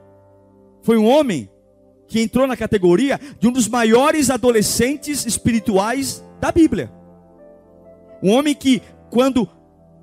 foi 0.82 0.98
um 0.98 1.06
homem 1.06 1.48
que 2.06 2.20
entrou 2.20 2.46
na 2.46 2.56
categoria 2.56 3.18
de 3.38 3.46
um 3.46 3.52
dos 3.52 3.68
maiores 3.68 4.30
adolescentes 4.30 5.24
espirituais 5.24 6.22
da 6.40 6.50
Bíblia. 6.50 6.90
Um 8.22 8.32
homem 8.32 8.54
que, 8.54 8.82
quando 9.10 9.48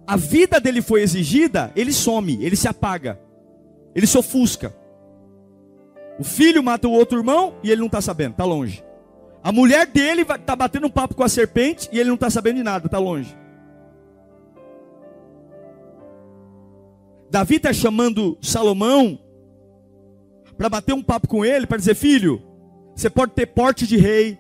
a 0.08 0.16
vida 0.16 0.60
dele 0.60 0.82
foi 0.82 1.02
exigida, 1.02 1.72
ele 1.76 1.92
some, 1.92 2.42
ele 2.42 2.56
se 2.56 2.68
apaga, 2.68 3.20
ele 3.94 4.08
se 4.08 4.18
ofusca. 4.18 4.74
O 6.20 6.24
filho 6.24 6.64
mata 6.64 6.88
o 6.88 6.92
outro 6.92 7.20
irmão 7.20 7.56
e 7.64 7.70
ele 7.70 7.80
não 7.80 7.88
está 7.88 8.02
sabendo, 8.02 8.32
está 8.32 8.46
longe. 8.46 8.84
A 9.44 9.52
mulher 9.52 9.86
dele 9.86 10.24
está 10.24 10.56
batendo 10.56 10.88
um 10.88 10.90
papo 10.90 11.16
com 11.16 11.24
a 11.24 11.30
serpente 11.30 11.88
e 11.92 12.00
ele 12.00 12.10
não 12.10 12.16
está 12.16 12.30
sabendo 12.30 12.58
de 12.58 12.64
nada, 12.64 12.88
está 12.88 12.98
longe. 12.98 13.38
Davi 17.30 17.58
está 17.58 17.72
chamando 17.72 18.38
Salomão 18.42 19.20
para 20.58 20.70
bater 20.70 20.94
um 20.94 21.04
papo 21.04 21.28
com 21.28 21.46
ele, 21.46 21.68
para 21.68 21.78
dizer: 21.78 21.96
Filho, 21.96 22.42
você 22.96 23.10
pode 23.10 23.34
ter 23.34 23.46
porte 23.46 23.86
de 23.86 23.98
rei, 23.98 24.40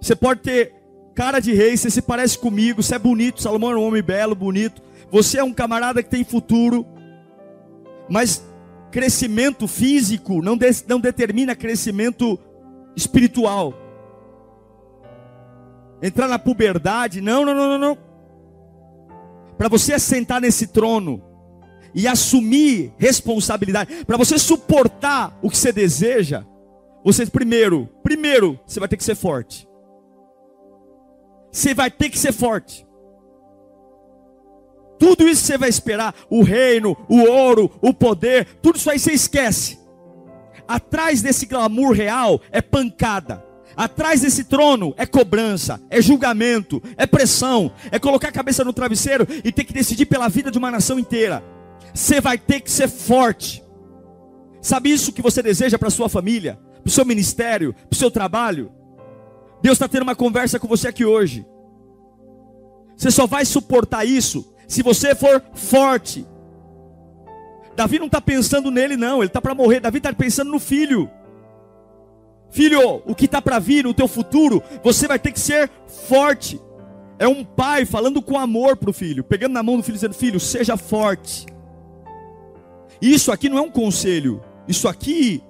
você 0.00 0.14
pode 0.14 0.40
ter 0.40 0.74
cara 1.14 1.40
de 1.40 1.52
rei, 1.52 1.76
você 1.76 1.90
se 1.90 2.02
parece 2.02 2.38
comigo, 2.38 2.82
você 2.82 2.96
é 2.96 2.98
bonito. 2.98 3.42
Salomão 3.42 3.72
é 3.72 3.76
um 3.76 3.86
homem 3.86 4.02
belo, 4.02 4.34
bonito. 4.34 4.82
Você 5.10 5.38
é 5.38 5.44
um 5.44 5.52
camarada 5.52 6.02
que 6.02 6.10
tem 6.10 6.22
futuro, 6.22 6.86
mas 8.08 8.44
crescimento 8.90 9.68
físico 9.68 10.42
não, 10.42 10.56
de, 10.56 10.66
não 10.86 11.00
determina 11.00 11.54
crescimento 11.54 12.38
espiritual. 12.96 13.74
Entrar 16.02 16.28
na 16.28 16.38
puberdade, 16.38 17.20
não, 17.20 17.44
não, 17.44 17.54
não, 17.54 17.68
não, 17.70 17.78
não. 17.78 17.98
Para 19.56 19.68
você 19.68 19.92
assentar 19.94 20.40
nesse 20.40 20.68
trono 20.68 21.22
e 21.94 22.06
assumir 22.06 22.92
responsabilidade, 22.96 24.04
para 24.04 24.16
você 24.16 24.38
suportar 24.38 25.36
o 25.42 25.50
que 25.50 25.56
você 25.56 25.72
deseja, 25.72 26.44
você 27.04 27.26
primeiro, 27.26 27.88
primeiro, 28.02 28.58
você 28.64 28.78
vai 28.78 28.88
ter 28.88 28.96
que 28.96 29.04
ser 29.04 29.16
forte. 29.16 29.68
Você 31.50 31.74
vai 31.74 31.90
ter 31.90 32.10
que 32.10 32.18
ser 32.18 32.32
forte. 32.32 32.86
Tudo 34.98 35.28
isso 35.28 35.44
você 35.44 35.56
vai 35.56 35.68
esperar, 35.68 36.14
o 36.28 36.42
reino, 36.42 36.96
o 37.08 37.20
ouro, 37.20 37.70
o 37.80 37.94
poder, 37.94 38.46
tudo 38.60 38.76
isso 38.76 38.90
aí 38.90 38.98
você 38.98 39.12
esquece. 39.12 39.78
Atrás 40.66 41.22
desse 41.22 41.46
glamour 41.46 41.92
real 41.92 42.40
é 42.50 42.60
pancada. 42.60 43.44
Atrás 43.76 44.22
desse 44.22 44.42
trono 44.42 44.92
é 44.96 45.06
cobrança, 45.06 45.80
é 45.88 46.02
julgamento, 46.02 46.82
é 46.96 47.06
pressão, 47.06 47.70
é 47.92 47.98
colocar 47.98 48.28
a 48.28 48.32
cabeça 48.32 48.64
no 48.64 48.72
travesseiro 48.72 49.26
e 49.44 49.52
ter 49.52 49.62
que 49.62 49.72
decidir 49.72 50.06
pela 50.06 50.28
vida 50.28 50.50
de 50.50 50.58
uma 50.58 50.70
nação 50.70 50.98
inteira. 50.98 51.44
Você 51.94 52.20
vai 52.20 52.36
ter 52.36 52.60
que 52.60 52.70
ser 52.70 52.88
forte. 52.88 53.62
Sabe 54.60 54.90
isso 54.90 55.12
que 55.12 55.22
você 55.22 55.40
deseja 55.40 55.78
para 55.78 55.90
sua 55.90 56.08
família, 56.08 56.58
para 56.82 56.88
o 56.88 56.92
seu 56.92 57.04
ministério, 57.04 57.72
para 57.72 57.92
o 57.92 57.94
seu 57.94 58.10
trabalho? 58.10 58.72
Deus 59.62 59.76
está 59.76 59.88
tendo 59.88 60.02
uma 60.02 60.16
conversa 60.16 60.58
com 60.58 60.66
você 60.66 60.88
aqui 60.88 61.04
hoje. 61.04 61.46
Você 62.96 63.12
só 63.12 63.28
vai 63.28 63.44
suportar 63.44 64.04
isso 64.04 64.52
se 64.68 64.82
você 64.82 65.14
for 65.14 65.42
forte. 65.54 66.26
Davi 67.74 67.98
não 67.98 68.06
está 68.06 68.20
pensando 68.20 68.70
nele, 68.70 68.96
não, 68.96 69.18
ele 69.18 69.28
está 69.28 69.40
para 69.40 69.54
morrer. 69.54 69.80
Davi 69.80 69.96
está 69.96 70.12
pensando 70.12 70.50
no 70.50 70.60
filho. 70.60 71.10
Filho, 72.50 73.02
o 73.06 73.14
que 73.14 73.24
está 73.24 73.40
para 73.40 73.58
vir 73.58 73.84
no 73.84 73.94
teu 73.94 74.06
futuro, 74.06 74.62
você 74.84 75.08
vai 75.08 75.18
ter 75.18 75.32
que 75.32 75.40
ser 75.40 75.70
forte. 75.86 76.60
É 77.18 77.26
um 77.26 77.42
pai 77.42 77.84
falando 77.84 78.20
com 78.20 78.38
amor 78.38 78.76
para 78.76 78.90
o 78.90 78.92
filho, 78.92 79.24
pegando 79.24 79.54
na 79.54 79.62
mão 79.62 79.76
do 79.76 79.82
filho, 79.82 79.94
dizendo: 79.94 80.14
Filho, 80.14 80.38
seja 80.38 80.76
forte. 80.76 81.46
Isso 83.00 83.32
aqui 83.32 83.48
não 83.48 83.58
é 83.58 83.62
um 83.62 83.70
conselho, 83.70 84.42
isso 84.66 84.86
aqui 84.86 85.42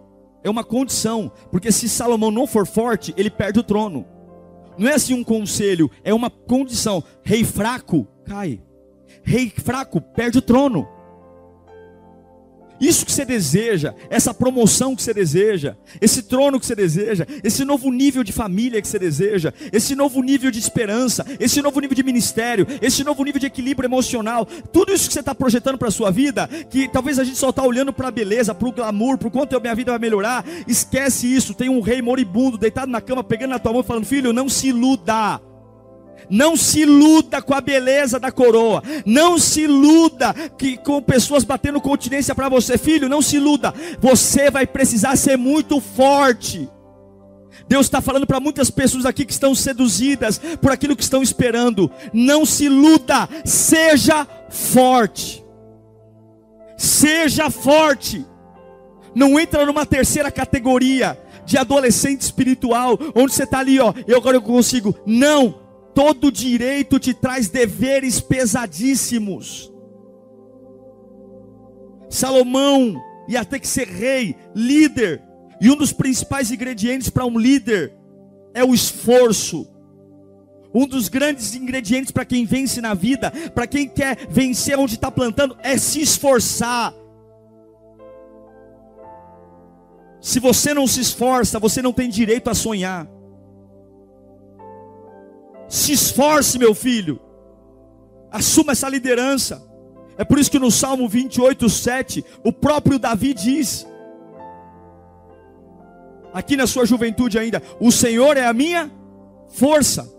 é 0.45 0.51
uma 0.51 0.63
condição, 0.63 1.33
porque 1.51 1.73
se 1.73 1.89
Salomão 1.89 2.31
não 2.31 2.47
for 2.47 2.67
forte, 2.67 3.13
ele 3.17 3.31
perde 3.31 3.59
o 3.59 3.65
trono. 3.65 4.07
Não 4.77 4.89
é 4.89 4.95
assim 4.95 5.15
um 5.15 5.25
conselho, 5.25 5.91
é 6.05 6.15
uma 6.15 6.31
condição. 6.31 7.03
Rei 7.25 7.43
fraco 7.43 8.07
cai. 8.25 8.63
Rei 9.29 9.53
fraco 9.55 10.01
perde 10.01 10.39
o 10.39 10.43
trono. 10.43 10.89
Isso 12.81 13.05
que 13.05 13.13
você 13.13 13.27
deseja, 13.27 13.95
essa 14.09 14.33
promoção 14.33 14.97
que 14.97 15.03
você 15.03 15.13
deseja, 15.13 15.77
esse 16.01 16.23
trono 16.23 16.59
que 16.59 16.65
você 16.65 16.75
deseja, 16.75 17.27
esse 17.45 17.63
novo 17.63 17.91
nível 17.91 18.25
de 18.25 18.33
família 18.33 18.81
que 18.81 18.89
você 18.89 18.99
deseja, 18.99 19.53
esse 19.71 19.95
novo 19.95 20.23
nível 20.23 20.51
de 20.51 20.59
esperança, 20.59 21.27
esse 21.39 21.61
novo 21.61 21.79
nível 21.79 21.95
de 21.95 22.03
ministério, 22.03 22.67
esse 22.81 23.05
novo 23.05 23.23
nível 23.23 23.41
de 23.41 23.47
equilíbrio 23.49 23.87
emocional, 23.87 24.47
tudo 24.47 24.95
isso 24.95 25.09
que 25.09 25.13
você 25.13 25.21
está 25.21 25.35
projetando 25.35 25.77
para 25.77 25.89
a 25.89 25.91
sua 25.91 26.11
vida, 26.11 26.49
que 26.71 26.89
talvez 26.89 27.19
a 27.19 27.25
gente 27.25 27.37
só 27.37 27.51
está 27.51 27.63
olhando 27.63 27.93
para 27.93 28.09
a 28.09 28.13
beleza, 28.13 28.55
para 28.55 28.69
o 28.69 28.73
glamour, 28.73 29.19
para 29.19 29.29
o 29.29 29.31
quanto 29.31 29.55
a 29.55 29.61
minha 29.61 29.75
vida 29.75 29.93
vai 29.93 29.99
melhorar, 29.99 30.43
esquece 30.67 31.27
isso. 31.27 31.53
Tem 31.53 31.69
um 31.69 31.83
rei 31.83 32.01
moribundo 32.01 32.57
deitado 32.57 32.91
na 32.91 33.03
cama, 33.03 33.23
pegando 33.23 33.51
na 33.51 33.59
tua 33.59 33.75
mão, 33.75 33.83
falando: 33.83 34.07
Filho, 34.07 34.33
não 34.33 34.49
se 34.49 34.69
iluda. 34.69 35.48
Não 36.31 36.57
se 36.57 36.81
iluda 36.81 37.41
com 37.41 37.55
a 37.55 37.61
beleza 37.61 38.19
da 38.19 38.31
coroa. 38.31 38.83
Não 39.05 39.39
se 39.39 39.63
iluda 39.63 40.35
que, 40.57 40.77
com 40.77 41.03
pessoas 41.03 41.45
batendo 41.45 41.81
continência 41.81 42.35
para 42.35 42.49
você. 42.49 42.77
Filho, 42.77 43.09
não 43.09 43.23
se 43.23 43.37
iluda. 43.37 43.73
Você 44.01 44.51
vai 44.51 44.67
precisar 44.67 45.17
ser 45.17 45.37
muito 45.37 45.81
forte. 45.81 46.69
Deus 47.69 47.87
está 47.87 48.01
falando 48.01 48.27
para 48.27 48.41
muitas 48.41 48.71
pessoas 48.71 49.05
aqui 49.05 49.25
que 49.25 49.33
estão 49.33 49.55
seduzidas 49.55 50.41
por 50.61 50.71
aquilo 50.71 50.97
que 50.97 51.03
estão 51.03 51.23
esperando. 51.23 51.91
Não 52.13 52.45
se 52.45 52.65
iluda. 52.65 53.29
Seja 53.45 54.27
forte. 54.49 55.45
Seja 56.77 57.51
forte. 57.51 58.25
Não 59.15 59.39
entra 59.39 59.67
numa 59.67 59.85
terceira 59.85 60.31
categoria 60.31 61.19
de 61.45 61.57
adolescente 61.57 62.21
espiritual, 62.21 62.99
onde 63.15 63.33
você 63.33 63.45
está 63.45 63.61
ali, 63.61 63.81
ó, 63.81 63.95
eu 64.07 64.19
agora 64.19 64.37
eu 64.37 64.43
consigo. 64.43 64.95
Não, 65.07 65.55
todo 65.99 66.31
direito 66.31 67.01
te 67.01 67.13
traz 67.13 67.49
deveres 67.49 68.21
pesadíssimos. 68.21 69.69
Salomão 72.09 72.95
ia 73.29 73.45
ter 73.45 73.59
que 73.59 73.67
ser 73.67 73.89
rei, 73.89 74.37
líder, 74.55 75.21
e 75.61 75.69
um 75.69 75.75
dos 75.75 75.93
principais 75.93 76.53
ingredientes 76.53 77.11
para 77.11 77.27
um 77.27 77.37
líder 77.37 77.93
é 78.55 78.63
o 78.63 78.73
esforço. 78.73 79.69
Um 80.73 80.87
dos 80.87 81.09
grandes 81.09 81.57
ingredientes 81.57 82.13
para 82.13 82.25
quem 82.25 82.47
vence 82.47 82.81
na 82.81 82.95
vida, 82.95 83.33
para 83.53 83.67
quem 83.67 83.89
quer 83.89 84.29
vencer 84.31 84.79
onde 84.79 84.95
está 84.95 85.11
plantando, 85.11 85.59
é 85.65 85.77
se 85.77 86.01
esforçar. 86.01 86.95
Se 90.21 90.39
você 90.39 90.73
não 90.73 90.87
se 90.87 91.01
esforça, 91.01 91.59
você 91.59 91.83
não 91.83 91.93
tem 91.93 92.09
direito 92.09 92.49
a 92.49 92.55
sonhar. 92.55 93.18
Se 95.69 95.93
esforce, 95.93 96.59
meu 96.59 96.75
filho. 96.75 97.21
Assuma 98.31 98.73
essa 98.73 98.89
liderança. 98.89 99.67
É 100.17 100.25
por 100.25 100.39
isso 100.39 100.51
que 100.51 100.59
no 100.59 100.71
Salmo 100.71 101.09
28, 101.09 101.69
7, 101.69 102.25
o 102.43 102.53
próprio 102.53 102.99
Davi 102.99 103.33
diz: 103.35 103.87
aqui 106.33 106.57
na 106.57 106.67
sua 106.67 106.87
juventude 106.87 107.39
ainda, 107.39 107.63
o 107.81 107.93
Senhor 107.93 108.37
é 108.37 108.47
a 108.47 108.53
minha 108.53 108.91
força, 109.49 110.13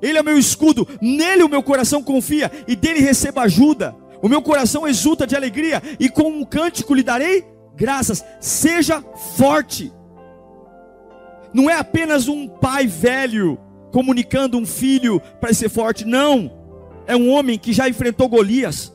Ele 0.00 0.18
é 0.18 0.22
meu 0.22 0.38
escudo, 0.38 0.88
nele 1.00 1.42
o 1.42 1.48
meu 1.48 1.62
coração 1.62 2.02
confia 2.02 2.50
e 2.66 2.74
dele 2.74 3.00
recebo 3.00 3.40
ajuda. 3.40 3.94
O 4.22 4.28
meu 4.28 4.40
coração 4.40 4.86
exulta 4.86 5.26
de 5.26 5.34
alegria 5.34 5.82
e 5.98 6.08
com 6.08 6.28
um 6.28 6.44
cântico 6.44 6.94
lhe 6.94 7.02
darei 7.02 7.44
graças. 7.74 8.24
Seja 8.40 9.02
forte. 9.36 9.92
Não 11.52 11.68
é 11.68 11.76
apenas 11.76 12.28
um 12.28 12.46
pai 12.46 12.86
velho 12.86 13.58
comunicando 13.92 14.58
um 14.58 14.66
filho 14.66 15.20
para 15.40 15.54
ser 15.54 15.68
forte, 15.68 16.04
não. 16.04 16.50
É 17.06 17.14
um 17.14 17.30
homem 17.30 17.58
que 17.58 17.72
já 17.72 17.88
enfrentou 17.88 18.28
Golias. 18.28 18.92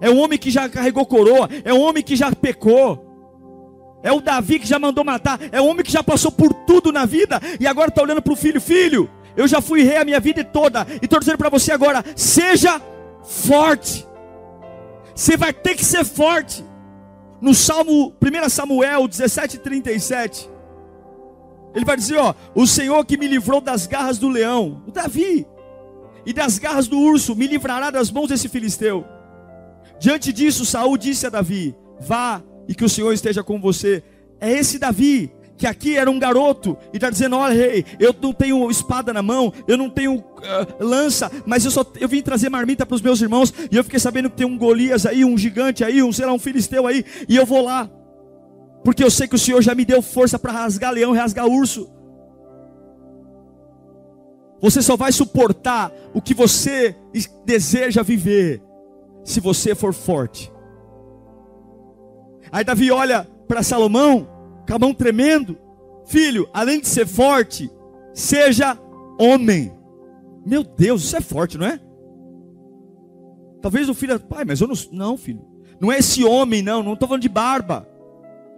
É 0.00 0.08
um 0.08 0.18
homem 0.18 0.38
que 0.38 0.50
já 0.50 0.68
carregou 0.68 1.04
coroa, 1.04 1.48
é 1.62 1.74
um 1.74 1.80
homem 1.80 2.02
que 2.02 2.16
já 2.16 2.32
pecou. 2.34 3.06
É 4.02 4.10
o 4.10 4.20
Davi 4.20 4.58
que 4.58 4.66
já 4.66 4.78
mandou 4.78 5.04
matar, 5.04 5.38
é 5.52 5.60
um 5.60 5.68
homem 5.68 5.84
que 5.84 5.92
já 5.92 6.02
passou 6.02 6.32
por 6.32 6.54
tudo 6.54 6.90
na 6.90 7.04
vida 7.04 7.38
e 7.58 7.66
agora 7.66 7.90
está 7.90 8.00
olhando 8.00 8.22
para 8.22 8.32
o 8.32 8.36
filho, 8.36 8.58
filho, 8.58 9.10
eu 9.36 9.46
já 9.46 9.60
fui 9.60 9.82
rei 9.82 9.98
a 9.98 10.04
minha 10.04 10.18
vida 10.18 10.42
toda, 10.42 10.86
e 11.02 11.04
estou 11.04 11.20
dizendo 11.20 11.36
para 11.36 11.50
você 11.50 11.70
agora, 11.70 12.02
seja 12.16 12.80
forte. 13.22 14.06
Você 15.14 15.36
vai 15.36 15.52
ter 15.52 15.74
que 15.74 15.84
ser 15.84 16.04
forte. 16.04 16.64
No 17.40 17.54
Salmo 17.54 18.14
1 18.22 18.48
Samuel 18.48 19.06
17:37, 19.06 20.48
ele 21.74 21.84
vai 21.84 21.96
dizer, 21.96 22.18
ó, 22.18 22.34
o 22.54 22.66
Senhor 22.66 23.04
que 23.04 23.16
me 23.16 23.26
livrou 23.26 23.60
das 23.60 23.86
garras 23.86 24.18
do 24.18 24.28
leão, 24.28 24.82
o 24.86 24.90
Davi, 24.90 25.46
e 26.26 26.32
das 26.32 26.58
garras 26.58 26.86
do 26.86 26.98
urso, 26.98 27.34
me 27.34 27.46
livrará 27.46 27.90
das 27.90 28.10
mãos 28.10 28.28
desse 28.28 28.48
filisteu. 28.48 29.04
Diante 29.98 30.32
disso, 30.32 30.64
Saul 30.64 30.96
disse 30.96 31.26
a 31.26 31.30
Davi: 31.30 31.74
Vá 32.00 32.42
e 32.68 32.74
que 32.74 32.84
o 32.84 32.88
Senhor 32.88 33.12
esteja 33.12 33.42
com 33.42 33.60
você. 33.60 34.02
É 34.40 34.50
esse 34.50 34.78
Davi 34.78 35.32
que 35.60 35.66
aqui 35.66 35.94
era 35.94 36.10
um 36.10 36.18
garoto 36.18 36.76
e 36.92 36.96
está 36.96 37.10
dizendo: 37.10 37.36
Olha, 37.36 37.54
rei, 37.54 37.84
eu 37.98 38.14
não 38.20 38.32
tenho 38.32 38.70
espada 38.70 39.12
na 39.12 39.22
mão, 39.22 39.52
eu 39.68 39.76
não 39.76 39.90
tenho 39.90 40.16
uh, 40.16 40.24
lança, 40.80 41.30
mas 41.44 41.64
eu 41.66 41.70
só 41.70 41.84
eu 42.00 42.08
vim 42.08 42.22
trazer 42.22 42.48
marmita 42.48 42.86
para 42.86 42.94
os 42.94 43.02
meus 43.02 43.20
irmãos 43.20 43.52
e 43.70 43.76
eu 43.76 43.84
fiquei 43.84 44.00
sabendo 44.00 44.30
que 44.30 44.36
tem 44.36 44.46
um 44.46 44.56
Golias 44.56 45.04
aí, 45.04 45.22
um 45.22 45.36
gigante 45.36 45.84
aí, 45.84 46.02
um 46.02 46.12
sei 46.12 46.24
lá, 46.24 46.32
um 46.32 46.38
filisteu 46.38 46.86
aí 46.86 47.04
e 47.28 47.36
eu 47.36 47.44
vou 47.44 47.62
lá, 47.62 47.90
porque 48.84 49.04
eu 49.04 49.10
sei 49.10 49.28
que 49.28 49.34
o 49.34 49.38
Senhor 49.38 49.62
já 49.62 49.74
me 49.74 49.84
deu 49.84 50.00
força 50.00 50.38
para 50.38 50.52
rasgar 50.52 50.92
leão, 50.92 51.12
rasgar 51.12 51.46
urso. 51.46 51.90
Você 54.60 54.82
só 54.82 54.96
vai 54.96 55.12
suportar 55.12 55.92
o 56.14 56.20
que 56.20 56.34
você 56.34 56.94
deseja 57.44 58.02
viver 58.02 58.62
se 59.24 59.40
você 59.40 59.74
for 59.74 59.94
forte. 59.94 60.52
Aí 62.52 62.64
Davi 62.64 62.90
olha 62.90 63.26
para 63.46 63.62
Salomão, 63.62 64.28
com 64.66 64.74
a 64.74 64.78
mão 64.78 64.92
tremendo: 64.92 65.56
Filho, 66.06 66.48
além 66.52 66.80
de 66.80 66.88
ser 66.88 67.06
forte, 67.06 67.70
seja 68.12 68.78
homem. 69.18 69.72
Meu 70.44 70.62
Deus, 70.62 71.04
isso 71.04 71.16
é 71.16 71.20
forte, 71.20 71.56
não 71.56 71.66
é? 71.66 71.80
Talvez 73.62 73.88
o 73.88 73.94
filho, 73.94 74.18
pai, 74.20 74.44
mas 74.44 74.60
eu 74.60 74.68
não. 74.68 74.76
Não, 74.92 75.16
filho. 75.16 75.44
Não 75.80 75.92
é 75.92 75.98
esse 75.98 76.24
homem, 76.24 76.62
não. 76.62 76.82
Não 76.82 76.94
estou 76.94 77.08
falando 77.08 77.22
de 77.22 77.28
barba. 77.28 77.88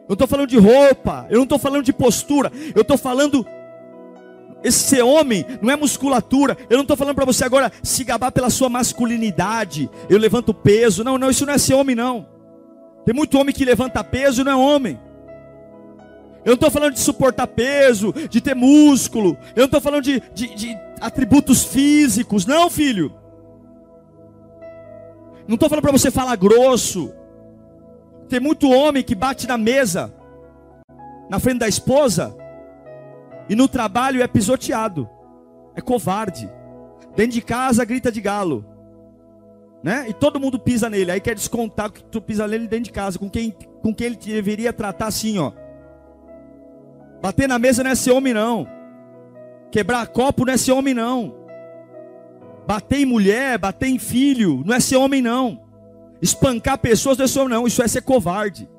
Eu 0.08 0.14
estou 0.14 0.26
falando 0.26 0.48
de 0.48 0.58
roupa. 0.58 1.26
Eu 1.30 1.36
não 1.36 1.44
estou 1.44 1.58
falando 1.58 1.84
de 1.84 1.92
postura. 1.92 2.50
Eu 2.74 2.82
estou 2.82 2.98
falando 2.98 3.46
esse 4.64 4.78
ser 4.78 5.02
homem 5.02 5.44
não 5.60 5.70
é 5.70 5.76
musculatura. 5.76 6.56
Eu 6.70 6.76
não 6.76 6.82
estou 6.82 6.96
falando 6.96 7.14
para 7.14 7.24
você 7.24 7.44
agora 7.44 7.70
se 7.82 8.04
gabar 8.04 8.30
pela 8.30 8.50
sua 8.50 8.68
masculinidade. 8.68 9.90
Eu 10.08 10.18
levanto 10.18 10.54
peso. 10.54 11.02
Não, 11.02 11.18
não, 11.18 11.30
isso 11.30 11.44
não 11.44 11.54
é 11.54 11.58
ser 11.58 11.74
homem, 11.74 11.96
não. 11.96 12.26
Tem 13.04 13.14
muito 13.14 13.38
homem 13.38 13.54
que 13.54 13.64
levanta 13.64 14.04
peso 14.04 14.40
e 14.40 14.44
não 14.44 14.52
é 14.52 14.56
homem. 14.56 15.00
Eu 16.44 16.50
não 16.50 16.54
estou 16.54 16.70
falando 16.70 16.94
de 16.94 17.00
suportar 17.00 17.46
peso, 17.46 18.12
de 18.12 18.40
ter 18.40 18.54
músculo. 18.54 19.36
Eu 19.54 19.60
não 19.60 19.64
estou 19.66 19.80
falando 19.80 20.02
de, 20.02 20.20
de, 20.32 20.54
de 20.54 20.78
atributos 21.00 21.64
físicos. 21.64 22.46
Não, 22.46 22.70
filho. 22.70 23.12
Não 25.46 25.54
estou 25.54 25.68
falando 25.68 25.82
para 25.82 25.92
você 25.92 26.10
falar 26.10 26.36
grosso. 26.36 27.12
Tem 28.32 28.40
muito 28.40 28.70
homem 28.70 29.02
que 29.02 29.14
bate 29.14 29.46
na 29.46 29.58
mesa, 29.58 30.10
na 31.28 31.38
frente 31.38 31.58
da 31.58 31.68
esposa, 31.68 32.34
e 33.46 33.54
no 33.54 33.68
trabalho 33.68 34.22
é 34.22 34.26
pisoteado, 34.26 35.06
é 35.74 35.82
covarde. 35.82 36.50
Dentro 37.14 37.32
de 37.32 37.42
casa 37.42 37.84
grita 37.84 38.10
de 38.10 38.22
galo, 38.22 38.64
né? 39.82 40.06
E 40.08 40.14
todo 40.14 40.40
mundo 40.40 40.58
pisa 40.58 40.88
nele. 40.88 41.10
Aí 41.10 41.20
quer 41.20 41.34
descontar 41.34 41.92
que 41.92 42.02
tu 42.04 42.22
pisa 42.22 42.48
nele 42.48 42.66
dentro 42.66 42.84
de 42.84 42.92
casa, 42.92 43.18
com 43.18 43.28
quem, 43.28 43.50
com 43.82 43.94
quem 43.94 44.06
ele 44.06 44.16
deveria 44.16 44.72
tratar 44.72 45.08
assim, 45.08 45.38
ó. 45.38 45.52
Bater 47.20 47.46
na 47.46 47.58
mesa 47.58 47.84
não 47.84 47.90
é 47.90 47.94
ser 47.94 48.12
homem 48.12 48.32
não. 48.32 48.66
Quebrar 49.70 50.06
copo 50.06 50.46
não 50.46 50.54
é 50.54 50.56
ser 50.56 50.72
homem 50.72 50.94
não. 50.94 51.34
Bater 52.66 53.00
em 53.00 53.04
mulher, 53.04 53.58
bater 53.58 53.90
em 53.90 53.98
filho, 53.98 54.62
não 54.64 54.74
é 54.74 54.80
ser 54.80 54.96
homem 54.96 55.20
não. 55.20 55.70
Espancar 56.22 56.78
pessoas 56.78 57.18
não 57.18 57.24
é 57.24 57.40
homem 57.40 57.48
não, 57.48 57.66
isso 57.66 57.82
é 57.82 57.88
ser 57.88 58.02
covarde. 58.02 58.70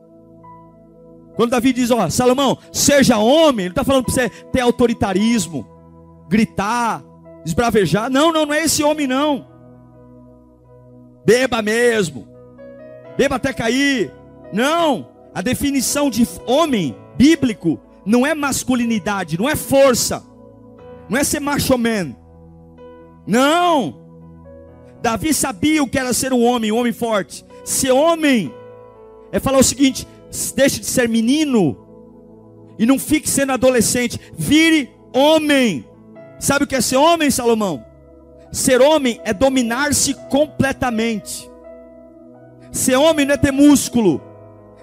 Quando 1.35 1.49
Davi 1.49 1.73
diz, 1.73 1.91
ó, 1.91 2.09
Salomão, 2.09 2.57
seja 2.71 3.17
homem, 3.17 3.65
ele 3.65 3.73
está 3.73 3.83
falando 3.83 4.05
para 4.05 4.13
você 4.13 4.29
ter 4.29 4.61
autoritarismo, 4.61 5.67
gritar, 6.29 7.03
esbravejar. 7.45 8.09
Não, 8.09 8.31
não, 8.31 8.45
não 8.45 8.53
é 8.53 8.63
esse 8.63 8.81
homem, 8.81 9.07
não. 9.07 9.45
Beba 11.25 11.61
mesmo, 11.61 12.27
beba 13.17 13.35
até 13.35 13.51
cair. 13.51 14.13
Não, 14.53 15.09
a 15.33 15.41
definição 15.41 16.09
de 16.09 16.27
homem 16.45 16.95
bíblico 17.17 17.79
não 18.05 18.25
é 18.25 18.33
masculinidade, 18.33 19.37
não 19.37 19.49
é 19.49 19.55
força, 19.55 20.23
não 21.09 21.17
é 21.17 21.23
ser 21.23 21.39
macho 21.39 21.77
man. 21.77 22.15
Não. 23.27 24.02
Davi 25.03 25.33
sabia 25.33 25.83
o 25.83 25.87
que 25.87 25.99
era 25.99 26.13
ser 26.13 26.31
um 26.31 26.41
homem, 26.41 26.71
um 26.71 26.77
homem 26.77 26.93
forte. 26.93 27.45
Ser 27.65 27.91
homem 27.91 28.53
é 29.33 29.39
falar 29.39 29.57
o 29.57 29.63
seguinte: 29.63 30.07
deixe 30.55 30.79
de 30.79 30.85
ser 30.85 31.09
menino 31.09 31.77
e 32.79 32.85
não 32.85 32.97
fique 32.97 33.29
sendo 33.29 33.51
adolescente, 33.51 34.17
vire 34.33 34.89
homem. 35.13 35.85
Sabe 36.39 36.63
o 36.63 36.67
que 36.67 36.75
é 36.75 36.79
ser 36.79 36.95
homem, 36.95 37.29
Salomão? 37.29 37.83
Ser 38.49 38.81
homem 38.81 39.19
é 39.25 39.33
dominar-se 39.33 40.13
completamente. 40.29 41.51
Ser 42.71 42.95
homem 42.95 43.25
não 43.25 43.33
é 43.33 43.37
ter 43.37 43.51
músculo. 43.51 44.21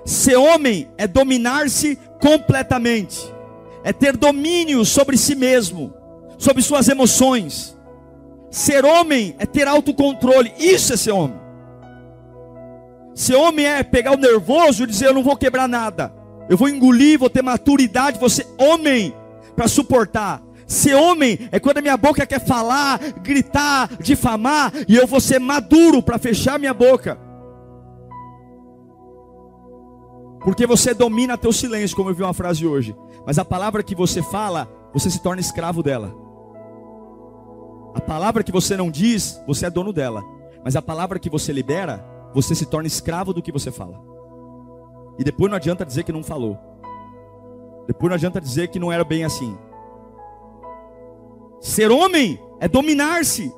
Ser 0.04 0.36
homem 0.36 0.86
é 0.98 1.06
dominar-se 1.06 1.98
completamente. 2.20 3.18
É 3.82 3.90
ter 3.90 4.18
domínio 4.18 4.84
sobre 4.84 5.16
si 5.16 5.34
mesmo, 5.34 5.94
sobre 6.36 6.62
suas 6.62 6.90
emoções. 6.90 7.79
Ser 8.50 8.84
homem 8.84 9.34
é 9.38 9.46
ter 9.46 9.68
autocontrole. 9.68 10.52
Isso 10.58 10.92
é 10.92 10.96
ser 10.96 11.12
homem. 11.12 11.38
Ser 13.14 13.36
homem 13.36 13.66
é 13.66 13.82
pegar 13.82 14.12
o 14.12 14.16
nervoso 14.16 14.84
e 14.84 14.86
dizer: 14.86 15.06
Eu 15.06 15.14
não 15.14 15.22
vou 15.22 15.36
quebrar 15.36 15.68
nada. 15.68 16.12
Eu 16.48 16.56
vou 16.56 16.68
engolir, 16.68 17.18
vou 17.18 17.30
ter 17.30 17.42
maturidade, 17.42 18.18
vou 18.18 18.28
ser 18.28 18.46
homem 18.58 19.14
para 19.54 19.68
suportar. 19.68 20.42
Ser 20.66 20.94
homem 20.94 21.48
é 21.52 21.60
quando 21.60 21.78
a 21.78 21.82
minha 21.82 21.96
boca 21.96 22.26
quer 22.26 22.44
falar, 22.44 22.98
gritar, 23.22 23.88
difamar, 24.00 24.72
e 24.88 24.96
eu 24.96 25.06
vou 25.06 25.20
ser 25.20 25.38
maduro 25.38 26.02
para 26.02 26.18
fechar 26.18 26.58
minha 26.58 26.74
boca. 26.74 27.18
Porque 30.40 30.66
você 30.66 30.94
domina 30.94 31.36
teu 31.36 31.52
silêncio, 31.52 31.96
como 31.96 32.10
eu 32.10 32.14
vi 32.14 32.22
uma 32.22 32.34
frase 32.34 32.66
hoje. 32.66 32.96
Mas 33.26 33.38
a 33.38 33.44
palavra 33.44 33.82
que 33.82 33.94
você 33.94 34.22
fala, 34.22 34.68
você 34.92 35.10
se 35.10 35.22
torna 35.22 35.40
escravo 35.40 35.82
dela. 35.82 36.29
A 37.94 38.00
palavra 38.00 38.42
que 38.42 38.52
você 38.52 38.76
não 38.76 38.90
diz, 38.90 39.42
você 39.46 39.66
é 39.66 39.70
dono 39.70 39.92
dela. 39.92 40.22
Mas 40.64 40.76
a 40.76 40.82
palavra 40.82 41.18
que 41.18 41.30
você 41.30 41.52
libera, 41.52 42.04
você 42.34 42.54
se 42.54 42.66
torna 42.66 42.86
escravo 42.86 43.32
do 43.32 43.42
que 43.42 43.52
você 43.52 43.70
fala. 43.70 44.00
E 45.18 45.24
depois 45.24 45.50
não 45.50 45.56
adianta 45.56 45.84
dizer 45.84 46.04
que 46.04 46.12
não 46.12 46.22
falou. 46.22 46.58
Depois 47.86 48.08
não 48.08 48.14
adianta 48.14 48.40
dizer 48.40 48.68
que 48.68 48.78
não 48.78 48.92
era 48.92 49.04
bem 49.04 49.24
assim. 49.24 49.56
Ser 51.60 51.90
homem 51.90 52.40
é 52.60 52.68
dominar-se. 52.68 53.52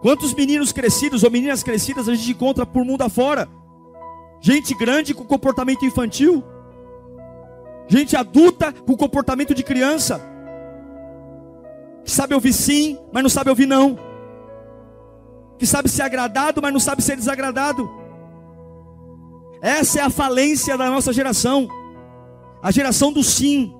Quantos 0.00 0.34
meninos 0.34 0.72
crescidos 0.72 1.24
ou 1.24 1.30
meninas 1.30 1.62
crescidas 1.62 2.08
a 2.08 2.14
gente 2.14 2.30
encontra 2.30 2.64
por 2.64 2.84
mundo 2.84 3.02
afora? 3.02 3.48
Gente 4.40 4.74
grande 4.74 5.12
com 5.12 5.24
comportamento 5.24 5.84
infantil. 5.84 6.42
Gente 7.88 8.16
adulta 8.16 8.72
com 8.72 8.96
comportamento 8.96 9.54
de 9.54 9.62
criança. 9.62 10.20
Que 12.04 12.10
sabe 12.10 12.34
ouvir 12.34 12.52
sim, 12.52 12.98
mas 13.12 13.22
não 13.22 13.30
sabe 13.30 13.50
ouvir 13.50 13.66
não. 13.66 13.98
Que 15.58 15.66
sabe 15.66 15.88
ser 15.88 16.02
agradado, 16.02 16.60
mas 16.62 16.72
não 16.72 16.80
sabe 16.80 17.02
ser 17.02 17.16
desagradado. 17.16 17.88
Essa 19.60 20.00
é 20.00 20.02
a 20.02 20.10
falência 20.10 20.76
da 20.76 20.90
nossa 20.90 21.12
geração. 21.12 21.68
A 22.62 22.70
geração 22.70 23.12
do 23.12 23.22
sim. 23.22 23.74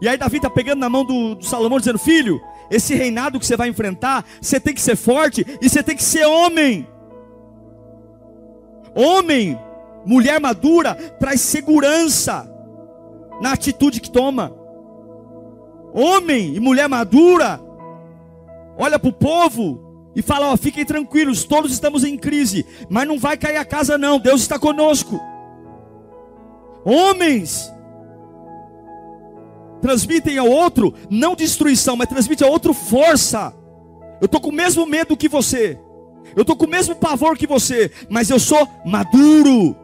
E 0.00 0.08
aí 0.08 0.16
Davi 0.16 0.36
está 0.36 0.50
pegando 0.50 0.80
na 0.80 0.88
mão 0.88 1.04
do, 1.04 1.34
do 1.34 1.44
Salomão, 1.44 1.78
dizendo: 1.78 1.98
Filho, 1.98 2.40
esse 2.70 2.94
reinado 2.94 3.38
que 3.40 3.46
você 3.46 3.56
vai 3.56 3.68
enfrentar, 3.68 4.24
você 4.40 4.60
tem 4.60 4.74
que 4.74 4.80
ser 4.80 4.96
forte 4.96 5.44
e 5.60 5.68
você 5.68 5.82
tem 5.82 5.96
que 5.96 6.02
ser 6.02 6.26
homem. 6.26 6.86
Homem, 8.94 9.58
mulher 10.04 10.40
madura, 10.40 10.94
traz 10.94 11.40
segurança 11.40 12.50
na 13.40 13.52
atitude 13.52 14.00
que 14.00 14.10
toma. 14.10 14.57
Homem 15.98 16.54
e 16.54 16.60
mulher 16.60 16.88
madura, 16.88 17.60
olha 18.78 19.00
para 19.00 19.10
o 19.10 19.12
povo 19.12 20.10
e 20.14 20.22
fala: 20.22 20.52
ó, 20.52 20.56
fiquem 20.56 20.84
tranquilos, 20.84 21.42
todos 21.42 21.72
estamos 21.72 22.04
em 22.04 22.16
crise, 22.16 22.64
mas 22.88 23.08
não 23.08 23.18
vai 23.18 23.36
cair 23.36 23.56
a 23.56 23.64
casa, 23.64 23.98
não, 23.98 24.20
Deus 24.20 24.42
está 24.42 24.60
conosco. 24.60 25.20
Homens, 26.84 27.68
transmitem 29.82 30.38
ao 30.38 30.48
outro, 30.48 30.94
não 31.10 31.34
destruição, 31.34 31.96
mas 31.96 32.08
transmitem 32.08 32.46
ao 32.46 32.52
outro 32.52 32.72
força. 32.72 33.52
Eu 34.20 34.26
estou 34.26 34.40
com 34.40 34.50
o 34.50 34.54
mesmo 34.54 34.86
medo 34.86 35.16
que 35.16 35.28
você, 35.28 35.80
eu 36.36 36.42
estou 36.42 36.54
com 36.54 36.66
o 36.66 36.70
mesmo 36.70 36.94
pavor 36.94 37.36
que 37.36 37.46
você, 37.46 37.90
mas 38.08 38.30
eu 38.30 38.38
sou 38.38 38.68
maduro. 38.86 39.76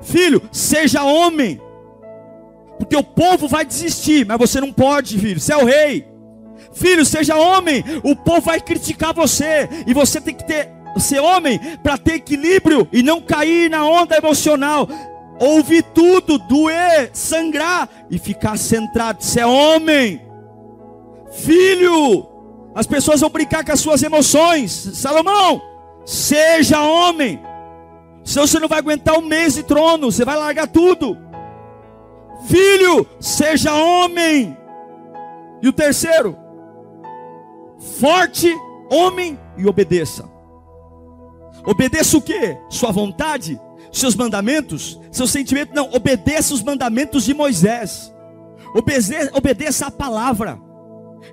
Filho, 0.00 0.42
seja 0.50 1.04
homem, 1.04 1.60
o 2.96 3.02
povo 3.02 3.48
vai 3.48 3.64
desistir, 3.64 4.26
mas 4.26 4.38
você 4.38 4.60
não 4.60 4.72
pode, 4.72 5.18
filho, 5.18 5.40
você 5.40 5.52
é 5.52 5.56
o 5.56 5.64
rei. 5.64 6.06
Filho, 6.72 7.04
seja 7.04 7.36
homem, 7.36 7.84
o 8.02 8.16
povo 8.16 8.40
vai 8.40 8.60
criticar 8.60 9.14
você, 9.14 9.68
e 9.86 9.92
você 9.92 10.20
tem 10.20 10.34
que 10.34 10.44
ter, 10.44 10.70
ser 10.98 11.20
homem 11.20 11.58
para 11.82 11.98
ter 11.98 12.14
equilíbrio 12.14 12.88
e 12.92 13.02
não 13.02 13.20
cair 13.20 13.70
na 13.70 13.84
onda 13.84 14.16
emocional 14.16 14.88
ouvir 15.42 15.82
tudo, 15.82 16.38
doer, 16.38 17.10
sangrar 17.12 17.88
e 18.08 18.18
ficar 18.18 18.56
centrado. 18.56 19.22
Você 19.22 19.40
é 19.40 19.46
homem, 19.46 20.22
filho. 21.32 22.28
As 22.74 22.86
pessoas 22.86 23.20
vão 23.20 23.28
brincar 23.28 23.64
com 23.64 23.72
as 23.72 23.80
suas 23.80 24.02
emoções. 24.02 24.70
Salomão, 24.94 25.60
seja 26.04 26.80
homem. 26.80 27.40
Senão 28.24 28.46
você 28.46 28.58
não 28.60 28.68
vai 28.68 28.78
aguentar 28.78 29.18
um 29.18 29.22
mês 29.22 29.54
de 29.54 29.64
trono, 29.64 30.10
você 30.10 30.24
vai 30.24 30.36
largar 30.36 30.68
tudo. 30.68 31.18
Filho, 32.46 33.06
seja 33.20 33.74
homem. 33.74 34.56
E 35.62 35.68
o 35.68 35.72
terceiro, 35.72 36.36
forte, 38.00 38.52
homem 38.90 39.38
e 39.56 39.66
obedeça. 39.66 40.28
Obedeça 41.64 42.16
o 42.16 42.22
que? 42.22 42.56
Sua 42.68 42.90
vontade, 42.90 43.60
seus 43.92 44.16
mandamentos, 44.16 44.98
seus 45.10 45.30
sentimentos, 45.30 45.74
não, 45.74 45.90
obedeça 45.92 46.52
os 46.52 46.62
mandamentos 46.62 47.24
de 47.24 47.32
Moisés, 47.32 48.12
obedeça, 48.74 49.30
obedeça 49.32 49.86
a 49.86 49.90
palavra. 49.90 50.58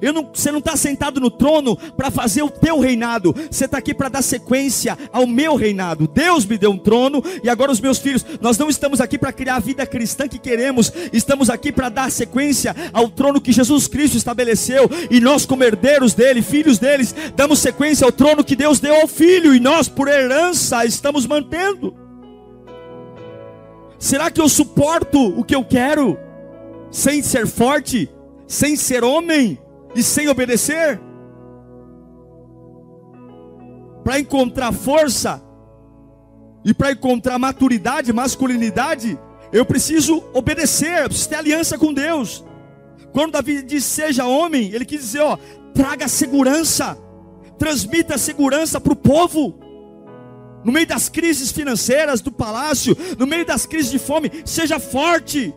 Não, 0.01 0.29
você 0.33 0.51
não 0.51 0.59
está 0.59 0.75
sentado 0.75 1.19
no 1.19 1.29
trono 1.29 1.75
para 1.75 2.11
fazer 2.11 2.41
o 2.41 2.49
teu 2.49 2.79
reinado, 2.79 3.35
você 3.49 3.65
está 3.65 3.77
aqui 3.77 3.93
para 3.93 4.09
dar 4.09 4.21
sequência 4.21 4.97
ao 5.11 5.27
meu 5.27 5.55
reinado. 5.55 6.07
Deus 6.07 6.45
me 6.45 6.57
deu 6.57 6.71
um 6.71 6.77
trono 6.77 7.23
e 7.43 7.49
agora 7.49 7.71
os 7.71 7.81
meus 7.81 7.99
filhos. 7.99 8.25
Nós 8.41 8.57
não 8.57 8.69
estamos 8.69 9.01
aqui 9.01 9.17
para 9.17 9.31
criar 9.31 9.55
a 9.55 9.59
vida 9.59 9.85
cristã 9.85 10.27
que 10.27 10.39
queremos, 10.39 10.91
estamos 11.11 11.49
aqui 11.49 11.71
para 11.71 11.89
dar 11.89 12.11
sequência 12.11 12.75
ao 12.93 13.09
trono 13.09 13.41
que 13.41 13.51
Jesus 13.51 13.87
Cristo 13.87 14.17
estabeleceu. 14.17 14.89
E 15.09 15.19
nós, 15.19 15.45
como 15.45 15.63
herdeiros 15.63 16.13
dele, 16.13 16.41
filhos 16.41 16.79
deles, 16.79 17.13
damos 17.35 17.59
sequência 17.59 18.05
ao 18.05 18.11
trono 18.11 18.43
que 18.43 18.55
Deus 18.55 18.79
deu 18.79 18.95
ao 18.95 19.07
filho 19.07 19.53
e 19.53 19.59
nós, 19.59 19.87
por 19.87 20.07
herança, 20.07 20.85
estamos 20.85 21.25
mantendo. 21.25 21.95
Será 23.97 24.31
que 24.31 24.39
eu 24.39 24.47
suporto 24.47 25.37
o 25.37 25.43
que 25.43 25.55
eu 25.55 25.63
quero 25.63 26.17
sem 26.89 27.21
ser 27.21 27.45
forte, 27.45 28.09
sem 28.47 28.75
ser 28.75 29.03
homem 29.03 29.59
e 29.95 30.03
sem 30.03 30.27
obedecer? 30.27 30.99
Para 34.03 34.19
encontrar 34.19 34.71
força 34.71 35.41
e 36.63 36.73
para 36.73 36.91
encontrar 36.91 37.37
maturidade, 37.39 38.13
masculinidade, 38.13 39.19
eu 39.51 39.65
preciso 39.65 40.23
obedecer, 40.33 41.03
eu 41.03 41.09
preciso 41.09 41.29
ter 41.29 41.35
aliança 41.35 41.77
com 41.77 41.93
Deus. 41.93 42.45
Quando 43.11 43.33
Davi 43.33 43.61
diz 43.63 43.83
seja 43.83 44.25
homem, 44.25 44.71
ele 44.71 44.85
quis 44.85 45.01
dizer, 45.01 45.21
ó, 45.21 45.37
traga 45.73 46.07
segurança, 46.07 46.97
transmita 47.57 48.17
segurança 48.17 48.79
para 48.79 48.93
o 48.93 48.95
povo 48.95 49.59
no 50.63 50.71
meio 50.71 50.85
das 50.85 51.09
crises 51.09 51.51
financeiras 51.51 52.21
do 52.21 52.31
palácio, 52.31 52.95
no 53.17 53.25
meio 53.25 53.45
das 53.45 53.65
crises 53.65 53.91
de 53.91 53.99
fome, 53.99 54.31
seja 54.45 54.79
forte 54.79 55.53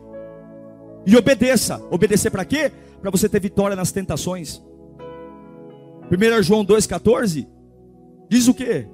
e 1.05 1.17
obedeça. 1.17 1.83
Obedecer 1.91 2.31
para 2.31 2.45
quê? 2.45 2.71
Para 3.03 3.11
você 3.11 3.29
ter 3.29 3.41
vitória 3.41 3.77
nas 3.77 3.93
tentações. 3.93 4.63
1 6.11 6.43
João 6.43 6.65
2,14 6.65 7.47
diz 8.31 8.49
o 8.49 8.55
que? 8.55 8.87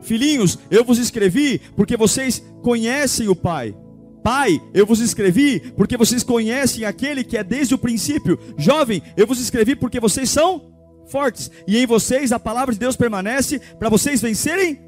Filhinhos, 0.00 0.58
eu 0.70 0.84
vos 0.84 0.98
escrevi 0.98 1.60
porque 1.76 1.96
vocês 1.96 2.42
conhecem 2.62 3.28
o 3.28 3.36
Pai. 3.36 3.76
Pai, 4.24 4.60
eu 4.74 4.84
vos 4.84 4.98
escrevi 4.98 5.60
porque 5.76 5.96
vocês 5.96 6.24
conhecem 6.24 6.84
aquele 6.84 7.22
que 7.22 7.36
é 7.36 7.44
desde 7.44 7.74
o 7.74 7.78
princípio. 7.78 8.38
Jovem, 8.56 9.02
eu 9.16 9.26
vos 9.26 9.40
escrevi 9.40 9.76
porque 9.76 10.00
vocês 10.00 10.28
são 10.28 10.72
fortes. 11.06 11.50
E 11.66 11.76
em 11.76 11.86
vocês 11.86 12.32
a 12.32 12.40
palavra 12.40 12.72
de 12.74 12.80
Deus 12.80 12.96
permanece 12.96 13.60
para 13.78 13.88
vocês 13.88 14.20
vencerem 14.20 14.80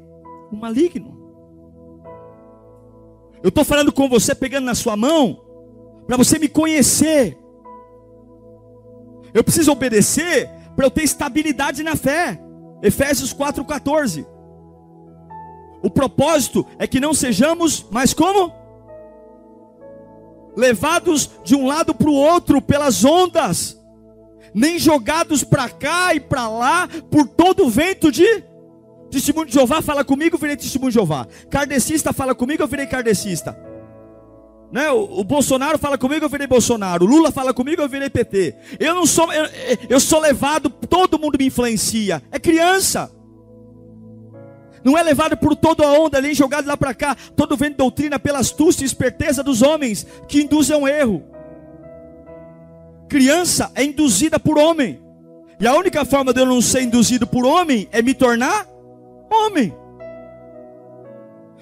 o 0.51 0.57
maligno. 0.57 1.17
Eu 3.41 3.47
estou 3.47 3.63
falando 3.63 3.93
com 3.93 4.09
você, 4.09 4.35
pegando 4.35 4.65
na 4.65 4.75
sua 4.75 4.97
mão, 4.97 5.39
para 6.05 6.17
você 6.17 6.37
me 6.37 6.49
conhecer. 6.49 7.37
Eu 9.33 9.43
preciso 9.43 9.71
obedecer 9.71 10.49
para 10.75 10.85
eu 10.85 10.91
ter 10.91 11.03
estabilidade 11.03 11.83
na 11.83 11.95
fé. 11.95 12.39
Efésios 12.81 13.33
4,14. 13.33 14.25
O 15.81 15.89
propósito 15.89 16.65
é 16.77 16.87
que 16.87 16.99
não 16.99 17.13
sejamos 17.13 17.85
mais 17.89 18.13
como? 18.13 18.53
Levados 20.55 21.29
de 21.43 21.55
um 21.55 21.65
lado 21.65 21.93
para 21.93 22.09
o 22.09 22.13
outro 22.13 22.61
pelas 22.61 23.05
ondas, 23.05 23.79
nem 24.53 24.77
jogados 24.77 25.43
para 25.43 25.69
cá 25.69 26.13
e 26.13 26.19
para 26.19 26.49
lá 26.49 26.89
por 27.09 27.27
todo 27.27 27.65
o 27.65 27.69
vento 27.69 28.11
de 28.11 28.43
Testemunho 29.09 29.47
de 29.47 29.53
Jeová 29.53 29.81
fala 29.81 30.05
comigo, 30.05 30.35
eu 30.35 30.39
virei 30.39 30.55
testemunho 30.55 30.91
de 30.91 30.95
Jeová. 30.95 31.27
Kardecista 31.49 32.13
fala 32.13 32.35
comigo, 32.35 32.61
eu 32.61 32.67
virei 32.67 32.85
kardecista. 32.85 33.57
Né? 34.71 34.89
O, 34.91 35.21
o, 35.21 35.23
Bolsonaro 35.23 35.77
fala 35.77 35.97
comigo, 35.97 36.25
eu 36.25 36.29
virei 36.29 36.45
Bolsonaro. 36.45 37.05
O 37.05 37.07
Lula 37.07 37.31
fala 37.31 37.53
comigo, 37.53 37.81
eu 37.81 37.89
virei 37.89 38.09
PT. 38.09 38.55
Eu 38.79 38.93
não 38.93 39.05
sou, 39.05 39.31
eu, 39.33 39.47
eu 39.89 39.99
sou 39.99 40.19
levado, 40.19 40.69
todo 40.69 41.17
mundo 41.17 41.37
me 41.39 41.47
influencia. 41.47 42.21
É 42.31 42.39
criança. 42.39 43.11
Não 44.83 44.97
é 44.97 45.03
levado 45.03 45.35
por 45.35 45.55
toda 45.55 45.85
a 45.85 45.91
onda, 45.91 46.21
nem 46.21 46.33
jogado 46.33 46.65
lá 46.65 46.77
para 46.77 46.93
cá, 46.93 47.15
todo 47.35 47.57
vento 47.57 47.77
doutrina 47.77 48.17
pela 48.19 48.39
astúcia 48.39 48.83
e 48.83 48.85
esperteza 48.85 49.43
dos 49.43 49.61
homens 49.61 50.05
que 50.27 50.43
induzem 50.43 50.75
ao 50.75 50.87
erro. 50.87 51.23
Criança 53.09 53.71
é 53.75 53.83
induzida 53.83 54.39
por 54.39 54.57
homem. 54.57 55.01
E 55.59 55.67
a 55.67 55.75
única 55.75 56.05
forma 56.05 56.31
de 56.31 56.39
eu 56.39 56.45
não 56.45 56.61
ser 56.61 56.83
induzido 56.83 57.27
por 57.27 57.45
homem 57.45 57.89
é 57.91 58.01
me 58.01 58.13
tornar 58.13 58.65
homem. 59.29 59.73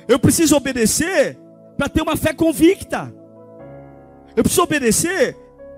Eu 0.07 0.19
preciso 0.19 0.55
obedecer 0.55 1.37
para 1.77 1.87
ter 1.87 2.01
uma 2.01 2.17
fé 2.17 2.33
convicta. 2.33 3.13
Eu 4.35 4.43
preciso 4.43 4.63
obedecer 4.63 5.35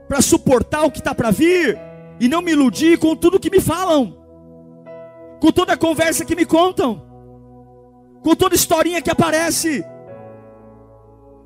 para 0.08 0.22
suportar 0.22 0.84
o 0.84 0.92
que 0.92 1.00
está 1.00 1.14
para 1.14 1.32
vir 1.32 1.78
e 2.20 2.28
não 2.28 2.42
me 2.42 2.52
iludir 2.52 2.98
com 2.98 3.16
tudo 3.16 3.40
que 3.40 3.50
me 3.50 3.62
falam, 3.62 4.18
com 5.40 5.52
toda 5.52 5.74
a 5.74 5.78
conversa 5.78 6.26
que 6.26 6.36
me 6.36 6.46
contam, 6.46 7.06
com 8.24 8.36
toda 8.36 8.56
historinha 8.56 9.02
que 9.02 9.12
aparece. 9.12 9.86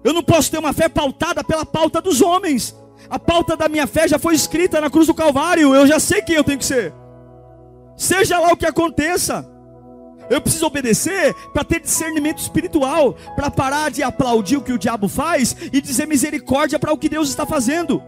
Eu 0.03 0.13
não 0.13 0.23
posso 0.23 0.51
ter 0.51 0.57
uma 0.57 0.73
fé 0.73 0.89
pautada 0.89 1.43
pela 1.43 1.65
pauta 1.65 2.01
dos 2.01 2.21
homens. 2.21 2.75
A 3.09 3.19
pauta 3.19 3.55
da 3.55 3.69
minha 3.69 3.87
fé 3.87 4.07
já 4.07 4.17
foi 4.17 4.33
escrita 4.35 4.81
na 4.81 4.89
cruz 4.89 5.07
do 5.07 5.13
Calvário. 5.13 5.73
Eu 5.73 5.87
já 5.87 5.99
sei 5.99 6.21
quem 6.21 6.35
eu 6.35 6.43
tenho 6.43 6.59
que 6.59 6.65
ser. 6.65 6.93
Seja 7.95 8.39
lá 8.39 8.51
o 8.51 8.57
que 8.57 8.65
aconteça. 8.65 9.49
Eu 10.29 10.41
preciso 10.41 10.65
obedecer 10.65 11.33
para 11.53 11.63
ter 11.63 11.79
discernimento 11.79 12.39
espiritual, 12.39 13.13
para 13.35 13.51
parar 13.51 13.91
de 13.91 14.01
aplaudir 14.03 14.57
o 14.57 14.61
que 14.61 14.73
o 14.73 14.79
diabo 14.79 15.07
faz 15.07 15.55
e 15.71 15.81
dizer 15.81 16.07
misericórdia 16.07 16.79
para 16.79 16.93
o 16.93 16.97
que 16.97 17.09
Deus 17.09 17.29
está 17.29 17.45
fazendo. 17.45 18.01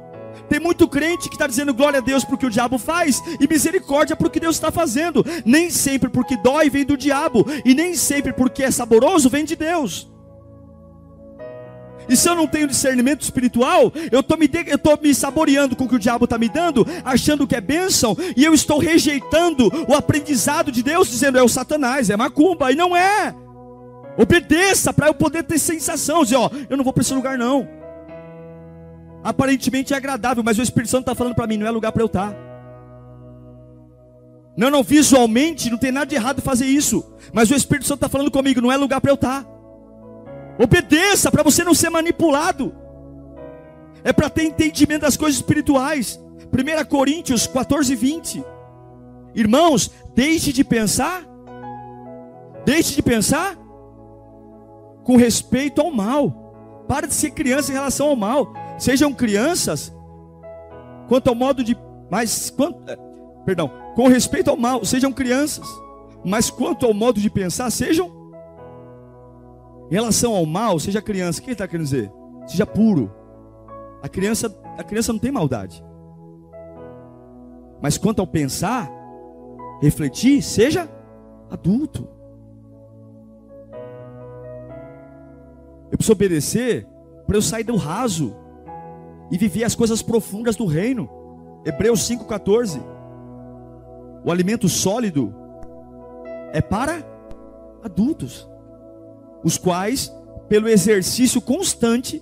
Tem 0.49 0.59
muito 0.59 0.87
crente 0.87 1.27
que 1.27 1.35
está 1.35 1.47
dizendo 1.47 1.73
glória 1.73 1.99
a 1.99 2.01
Deus 2.01 2.23
para 2.23 2.35
o 2.35 2.37
que 2.37 2.45
o 2.45 2.49
diabo 2.49 2.77
faz 2.77 3.21
e 3.39 3.47
misericórdia 3.47 4.15
para 4.15 4.27
o 4.27 4.29
que 4.29 4.39
Deus 4.39 4.55
está 4.55 4.71
fazendo. 4.71 5.25
Nem 5.45 5.69
sempre 5.69 6.09
porque 6.09 6.37
dói 6.37 6.69
vem 6.69 6.85
do 6.85 6.97
diabo, 6.97 7.45
e 7.63 7.73
nem 7.73 7.95
sempre 7.95 8.33
porque 8.33 8.63
é 8.63 8.71
saboroso 8.71 9.29
vem 9.29 9.45
de 9.45 9.55
Deus. 9.55 10.14
E 12.07 12.15
se 12.15 12.29
eu 12.29 12.35
não 12.35 12.47
tenho 12.47 12.67
discernimento 12.67 13.21
espiritual, 13.21 13.91
eu 14.11 14.19
estou 14.19 14.37
me, 14.37 15.13
saboreando 15.15 15.75
com 15.75 15.85
o 15.85 15.89
que 15.89 15.95
o 15.95 15.99
diabo 15.99 16.25
está 16.25 16.37
me 16.37 16.49
dando, 16.49 16.85
achando 17.03 17.47
que 17.47 17.55
é 17.55 17.61
bênção, 17.61 18.15
e 18.35 18.43
eu 18.43 18.53
estou 18.53 18.77
rejeitando 18.77 19.71
o 19.87 19.95
aprendizado 19.95 20.71
de 20.71 20.83
Deus, 20.83 21.09
dizendo 21.09 21.37
é 21.37 21.43
o 21.43 21.49
Satanás, 21.49 22.09
é 22.09 22.17
macumba, 22.17 22.71
e 22.71 22.75
não 22.75 22.95
é. 22.95 23.33
Obedeça 24.17 24.93
para 24.93 25.07
eu 25.07 25.13
poder 25.13 25.43
ter 25.43 25.59
sensação, 25.59 26.23
dizer, 26.23 26.37
ó, 26.37 26.49
eu 26.69 26.77
não 26.77 26.83
vou 26.83 26.93
para 26.93 27.01
esse 27.01 27.13
lugar 27.13 27.37
não. 27.37 27.67
Aparentemente 29.23 29.93
é 29.93 29.97
agradável, 29.97 30.43
mas 30.43 30.57
o 30.57 30.61
Espírito 30.61 30.91
Santo 30.91 31.01
está 31.01 31.15
falando 31.15 31.35
para 31.35 31.47
mim, 31.47 31.57
não 31.57 31.67
é 31.67 31.71
lugar 31.71 31.91
para 31.91 32.03
eu 32.03 32.07
estar. 32.07 32.31
Tá. 32.31 32.45
Não, 34.55 34.69
não, 34.69 34.83
visualmente 34.83 35.69
não 35.69 35.77
tem 35.77 35.91
nada 35.91 36.05
de 36.05 36.15
errado 36.15 36.41
fazer 36.41 36.65
isso, 36.65 37.03
mas 37.33 37.51
o 37.51 37.55
Espírito 37.55 37.87
Santo 37.87 37.97
está 37.97 38.09
falando 38.09 38.31
comigo, 38.31 38.61
não 38.61 38.71
é 38.71 38.77
lugar 38.77 39.01
para 39.01 39.11
eu 39.11 39.15
estar. 39.15 39.43
Tá. 39.43 39.54
Obedeça 40.57 41.31
para 41.31 41.43
você 41.43 41.63
não 41.63 41.73
ser 41.73 41.89
manipulado. 41.89 42.73
É 44.03 44.13
para 44.13 44.29
ter 44.29 44.43
entendimento 44.43 45.01
das 45.01 45.17
coisas 45.17 45.37
espirituais. 45.37 46.19
1 46.51 46.85
Coríntios 46.85 47.47
14, 47.47 47.95
20. 47.95 48.43
Irmãos, 49.33 49.91
deixe 50.13 50.53
de 50.53 50.63
pensar. 50.63 51.23
Deixe 52.65 52.95
de 52.95 53.01
pensar 53.01 53.57
com 55.03 55.17
respeito 55.17 55.81
ao 55.81 55.91
mal. 55.91 56.85
Para 56.87 57.07
de 57.07 57.13
ser 57.13 57.31
criança 57.31 57.71
em 57.71 57.75
relação 57.75 58.09
ao 58.09 58.15
mal. 58.15 58.53
Sejam 58.77 59.13
crianças 59.13 59.93
quanto 61.07 61.29
ao 61.29 61.35
modo 61.35 61.63
de 61.63 61.75
mas 62.09 62.49
quanto, 62.49 62.89
é, 62.89 62.97
perdão, 63.45 63.71
com 63.95 64.07
respeito 64.07 64.49
ao 64.49 64.57
mal, 64.57 64.85
sejam 64.85 65.11
crianças, 65.11 65.67
mas 66.23 66.49
quanto 66.49 66.85
ao 66.85 66.93
modo 66.93 67.19
de 67.19 67.29
pensar, 67.29 67.69
sejam 67.71 68.09
em 69.89 69.93
relação 69.93 70.33
ao 70.33 70.45
mal, 70.45 70.79
seja 70.79 71.01
criança, 71.01 71.39
o 71.39 71.43
que 71.43 71.49
ele 71.49 71.53
está 71.53 71.67
querendo 71.67 71.85
dizer? 71.85 72.11
Seja 72.47 72.65
puro. 72.65 73.11
A 74.01 74.09
criança, 74.09 74.53
a 74.77 74.83
criança 74.83 75.13
não 75.13 75.19
tem 75.19 75.31
maldade. 75.31 75.83
Mas 77.81 77.97
quanto 77.97 78.19
ao 78.19 78.27
pensar, 78.27 78.89
refletir, 79.81 80.41
seja 80.41 80.89
adulto. 81.49 82.07
Eu 85.91 85.97
preciso 85.97 86.13
obedecer 86.13 86.87
para 87.27 87.37
eu 87.37 87.41
sair 87.41 87.63
do 87.63 87.75
raso 87.75 88.35
e 89.31 89.37
viver 89.37 89.63
as 89.63 89.75
coisas 89.75 90.01
profundas 90.01 90.55
do 90.55 90.65
reino. 90.65 91.09
Hebreus 91.63 92.07
5,14. 92.09 92.81
O 94.23 94.31
alimento 94.31 94.67
sólido 94.67 95.33
é 96.51 96.61
para 96.61 97.03
adultos 97.83 98.49
os 99.45 99.59
quais, 99.59 100.11
pelo 100.49 100.67
exercício 100.67 101.39
constante, 101.39 102.21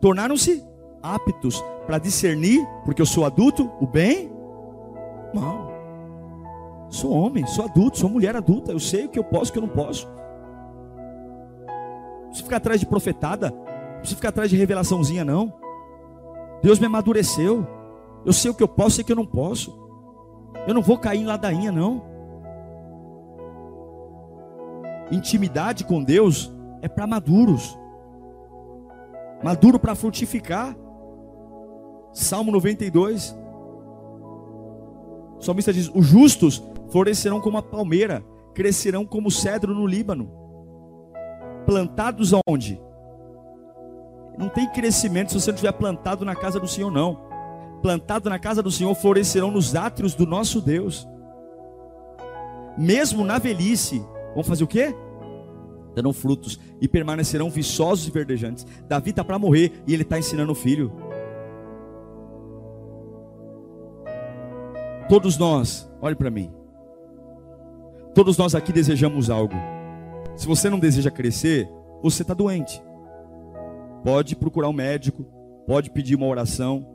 tornaram-se 0.00 0.64
aptos 1.02 1.62
para 1.84 1.98
discernir, 1.98 2.64
porque 2.84 3.02
eu 3.02 3.06
sou 3.06 3.24
adulto, 3.24 3.68
o 3.80 3.86
bem, 3.88 4.30
o 5.32 5.40
mal. 5.40 5.74
Sou 6.88 7.10
homem, 7.10 7.44
sou 7.44 7.64
adulto, 7.64 7.98
sou 7.98 8.08
mulher 8.08 8.36
adulta, 8.36 8.70
eu 8.70 8.78
sei 8.78 9.06
o 9.06 9.08
que 9.08 9.18
eu 9.18 9.24
posso 9.24 9.50
o 9.50 9.52
que 9.52 9.58
eu 9.58 9.66
não 9.66 9.68
posso. 9.68 10.06
Não 11.66 12.26
preciso 12.28 12.44
ficar 12.44 12.58
atrás 12.58 12.78
de 12.78 12.86
profetada, 12.86 13.50
não 13.50 13.98
preciso 13.98 14.16
ficar 14.16 14.28
atrás 14.28 14.48
de 14.48 14.56
revelaçãozinha, 14.56 15.24
não. 15.24 15.52
Deus 16.62 16.78
me 16.78 16.86
amadureceu. 16.86 17.66
Eu 18.24 18.32
sei 18.32 18.50
o 18.50 18.54
que 18.54 18.62
eu 18.62 18.68
posso 18.68 19.00
e 19.00 19.02
o 19.02 19.04
que 19.04 19.10
eu 19.12 19.16
não 19.16 19.26
posso. 19.26 19.76
Eu 20.68 20.72
não 20.72 20.80
vou 20.80 20.96
cair 20.96 21.20
em 21.20 21.26
ladainha, 21.26 21.72
não. 21.72 22.13
Intimidade 25.10 25.84
com 25.84 26.02
Deus 26.02 26.52
é 26.80 26.88
para 26.88 27.06
maduros. 27.06 27.78
Maduro 29.42 29.78
para 29.78 29.94
frutificar. 29.94 30.76
Salmo 32.12 32.50
92. 32.52 33.36
O 35.38 35.42
salmista 35.42 35.72
diz: 35.72 35.90
Os 35.94 36.06
justos 36.06 36.62
florescerão 36.90 37.40
como 37.40 37.58
a 37.58 37.62
palmeira, 37.62 38.24
crescerão 38.54 39.04
como 39.04 39.30
cedro 39.30 39.74
no 39.74 39.86
Líbano. 39.86 40.30
Plantados 41.66 42.32
aonde? 42.32 42.80
Não 44.38 44.48
tem 44.48 44.68
crescimento 44.68 45.32
se 45.32 45.40
você 45.40 45.50
não 45.50 45.56
estiver 45.56 45.72
plantado 45.72 46.24
na 46.24 46.34
casa 46.34 46.58
do 46.58 46.66
Senhor, 46.66 46.90
não. 46.90 47.18
Plantado 47.82 48.30
na 48.30 48.38
casa 48.38 48.62
do 48.62 48.70
Senhor, 48.70 48.94
florescerão 48.94 49.50
nos 49.50 49.74
átrios 49.74 50.14
do 50.14 50.26
nosso 50.26 50.60
Deus. 50.60 51.06
Mesmo 52.76 53.24
na 53.24 53.38
velhice, 53.38 54.04
Vão 54.34 54.42
fazer 54.44 54.64
o 54.64 54.68
quê? 54.68 54.94
Darão 55.94 56.12
frutos 56.12 56.58
e 56.80 56.88
permanecerão 56.88 57.48
viçosos 57.48 58.08
e 58.08 58.10
verdejantes. 58.10 58.66
Davi 58.88 59.10
está 59.10 59.22
para 59.24 59.38
morrer 59.38 59.72
e 59.86 59.94
ele 59.94 60.02
está 60.02 60.18
ensinando 60.18 60.52
o 60.52 60.56
filho. 60.56 60.92
Todos 65.08 65.38
nós, 65.38 65.88
olhe 66.00 66.16
para 66.16 66.30
mim. 66.30 66.50
Todos 68.14 68.38
nós 68.38 68.54
aqui 68.54 68.72
desejamos 68.72 69.28
algo. 69.30 69.54
Se 70.34 70.46
você 70.46 70.68
não 70.68 70.78
deseja 70.78 71.10
crescer, 71.10 71.68
você 72.02 72.22
está 72.22 72.34
doente. 72.34 72.82
Pode 74.02 74.34
procurar 74.34 74.68
um 74.68 74.72
médico, 74.72 75.24
pode 75.66 75.90
pedir 75.90 76.14
uma 76.14 76.26
oração. 76.26 76.86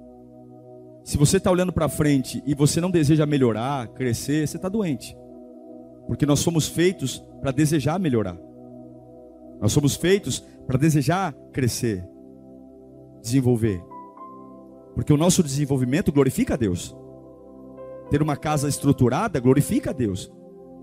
Se 1.04 1.18
você 1.18 1.38
está 1.38 1.50
olhando 1.50 1.72
para 1.72 1.90
frente 1.90 2.44
e 2.46 2.54
você 2.54 2.82
não 2.82 2.92
deseja 2.92 3.26
melhorar, 3.26 3.88
crescer, 3.90 4.48
você 4.48 4.58
está 4.58 4.70
doente. 4.70 5.18
Porque 6.08 6.26
nós 6.26 6.40
somos 6.40 6.68
feitos 6.68 7.24
para 7.42 7.52
desejar 7.52 8.00
melhorar. 8.00 8.38
Nós 9.62 9.72
somos 9.72 9.96
feitos 9.96 10.44
para 10.66 10.78
desejar 10.78 11.34
crescer, 11.52 12.06
desenvolver. 13.22 13.84
Porque 14.96 15.14
o 15.14 15.18
nosso 15.18 15.44
desenvolvimento 15.44 16.12
glorifica 16.12 16.54
a 16.54 16.58
Deus. 16.58 16.96
Ter 18.10 18.22
uma 18.22 18.36
casa 18.36 18.68
estruturada 18.68 19.40
glorifica 19.40 19.92
a 19.92 19.94
Deus. 19.94 20.32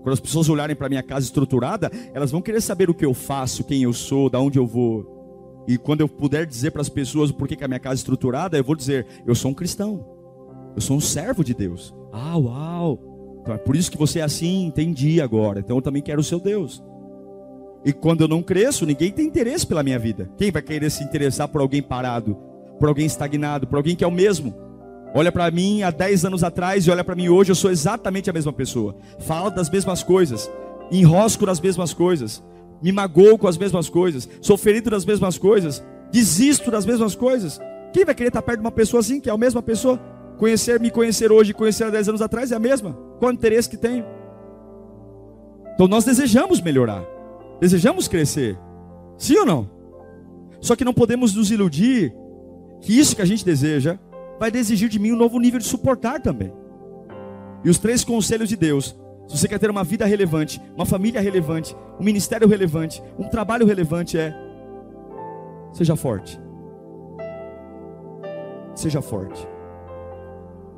Quando 0.01 0.13
as 0.13 0.19
pessoas 0.19 0.47
olharem 0.47 0.75
para 0.75 0.89
minha 0.89 1.03
casa 1.03 1.25
estruturada, 1.25 1.91
elas 2.13 2.31
vão 2.31 2.41
querer 2.41 2.61
saber 2.61 2.89
o 2.89 2.93
que 2.93 3.05
eu 3.05 3.13
faço, 3.13 3.63
quem 3.63 3.83
eu 3.83 3.91
sou, 3.91 4.29
da 4.29 4.39
onde 4.39 4.57
eu 4.57 4.65
vou. 4.65 5.65
E 5.67 5.77
quando 5.77 6.01
eu 6.01 6.07
puder 6.07 6.45
dizer 6.45 6.71
para 6.71 6.81
as 6.81 6.87
pessoas 6.87 7.31
por 7.31 7.47
que 7.47 7.61
a 7.61 7.67
minha 7.67 7.79
casa 7.79 7.95
é 7.95 7.97
estruturada, 7.97 8.57
eu 8.57 8.63
vou 8.63 8.75
dizer: 8.75 9.05
eu 9.25 9.35
sou 9.35 9.51
um 9.51 9.53
cristão. 9.53 10.05
Eu 10.75 10.81
sou 10.81 10.95
um 10.95 11.01
servo 11.01 11.43
de 11.43 11.53
Deus. 11.53 11.93
Ah, 12.13 12.37
uau! 12.37 13.06
Então 13.47 13.55
é 13.55 13.59
por 13.59 13.77
isso 13.77 13.89
que 13.89 13.97
você 13.97 14.19
é 14.19 14.23
assim, 14.23 14.65
entendi 14.65 15.21
agora. 15.21 15.61
Então 15.61 15.77
eu 15.77 15.81
também 15.81 16.01
quero 16.01 16.19
o 16.19 16.23
seu 16.23 16.37
Deus. 16.37 16.83
E 17.85 17.93
quando 17.93 18.19
eu 18.19 18.27
não 18.27 18.43
cresço, 18.43 18.85
ninguém 18.85 19.09
tem 19.09 19.25
interesse 19.25 19.65
pela 19.65 19.81
minha 19.81 19.97
vida. 19.97 20.29
Quem 20.35 20.51
vai 20.51 20.61
querer 20.61 20.91
se 20.91 21.01
interessar 21.01 21.47
por 21.47 21.61
alguém 21.61 21.81
parado, 21.81 22.35
por 22.77 22.89
alguém 22.89 23.05
estagnado, 23.05 23.65
por 23.65 23.77
alguém 23.77 23.95
que 23.95 24.03
é 24.03 24.07
o 24.07 24.11
mesmo? 24.11 24.53
Olha 25.15 25.31
para 25.31 25.49
mim 25.49 25.81
há 25.81 25.91
10 25.91 26.25
anos 26.25 26.43
atrás 26.43 26.85
e 26.85 26.91
olha 26.91 27.05
para 27.05 27.15
mim 27.15 27.29
hoje, 27.29 27.49
eu 27.49 27.55
sou 27.55 27.71
exatamente 27.71 28.29
a 28.29 28.33
mesma 28.33 28.51
pessoa. 28.51 28.97
Falo 29.19 29.49
das 29.49 29.69
mesmas 29.69 30.03
coisas, 30.03 30.51
enrosco 30.91 31.45
nas 31.45 31.61
mesmas 31.61 31.93
coisas, 31.93 32.43
me 32.83 32.91
magoo 32.91 33.37
com 33.37 33.47
as 33.47 33.57
mesmas 33.57 33.87
coisas, 33.87 34.27
sou 34.41 34.57
ferido 34.57 34.89
das 34.89 35.05
mesmas 35.05 35.37
coisas, 35.37 35.81
desisto 36.11 36.69
das 36.69 36.85
mesmas 36.85 37.15
coisas. 37.15 37.61
Quem 37.93 38.03
vai 38.03 38.13
querer 38.13 38.27
estar 38.27 38.41
perto 38.41 38.59
de 38.59 38.65
uma 38.65 38.71
pessoa 38.71 38.99
assim, 38.99 39.21
que 39.21 39.29
é 39.29 39.33
a 39.33 39.37
mesma 39.37 39.63
pessoa? 39.63 39.97
Conhecer, 40.37 40.81
me 40.81 40.91
conhecer 40.91 41.31
hoje 41.31 41.51
e 41.51 41.53
conhecer 41.53 41.85
há 41.85 41.89
10 41.89 42.09
anos 42.09 42.21
atrás 42.21 42.51
é 42.51 42.55
a 42.55 42.59
mesma. 42.59 43.06
Qual 43.19 43.31
interesse 43.31 43.69
que 43.69 43.77
tem? 43.77 44.03
Então 45.73 45.87
nós 45.87 46.05
desejamos 46.05 46.61
melhorar. 46.61 47.03
Desejamos 47.59 48.07
crescer. 48.07 48.57
Sim 49.17 49.37
ou 49.39 49.45
não? 49.45 49.69
Só 50.59 50.75
que 50.75 50.85
não 50.85 50.93
podemos 50.93 51.33
nos 51.35 51.51
iludir 51.51 52.13
que 52.81 52.97
isso 52.97 53.15
que 53.15 53.21
a 53.21 53.25
gente 53.25 53.45
deseja 53.45 53.97
vai 54.39 54.51
exigir 54.53 54.89
de 54.89 54.99
mim 54.99 55.11
um 55.11 55.17
novo 55.17 55.39
nível 55.39 55.59
de 55.59 55.65
suportar 55.65 56.21
também. 56.21 56.53
E 57.63 57.69
os 57.69 57.79
três 57.79 58.03
conselhos 58.03 58.49
de 58.49 58.55
Deus, 58.55 58.95
se 59.27 59.37
você 59.37 59.47
quer 59.47 59.59
ter 59.59 59.69
uma 59.69 59.83
vida 59.83 60.05
relevante, 60.05 60.61
uma 60.75 60.85
família 60.85 61.21
relevante, 61.21 61.75
um 61.99 62.03
ministério 62.03 62.47
relevante, 62.47 63.01
um 63.17 63.27
trabalho 63.27 63.65
relevante 63.65 64.17
é 64.17 64.33
seja 65.73 65.95
forte. 65.95 66.39
Seja 68.75 69.01
forte 69.01 69.47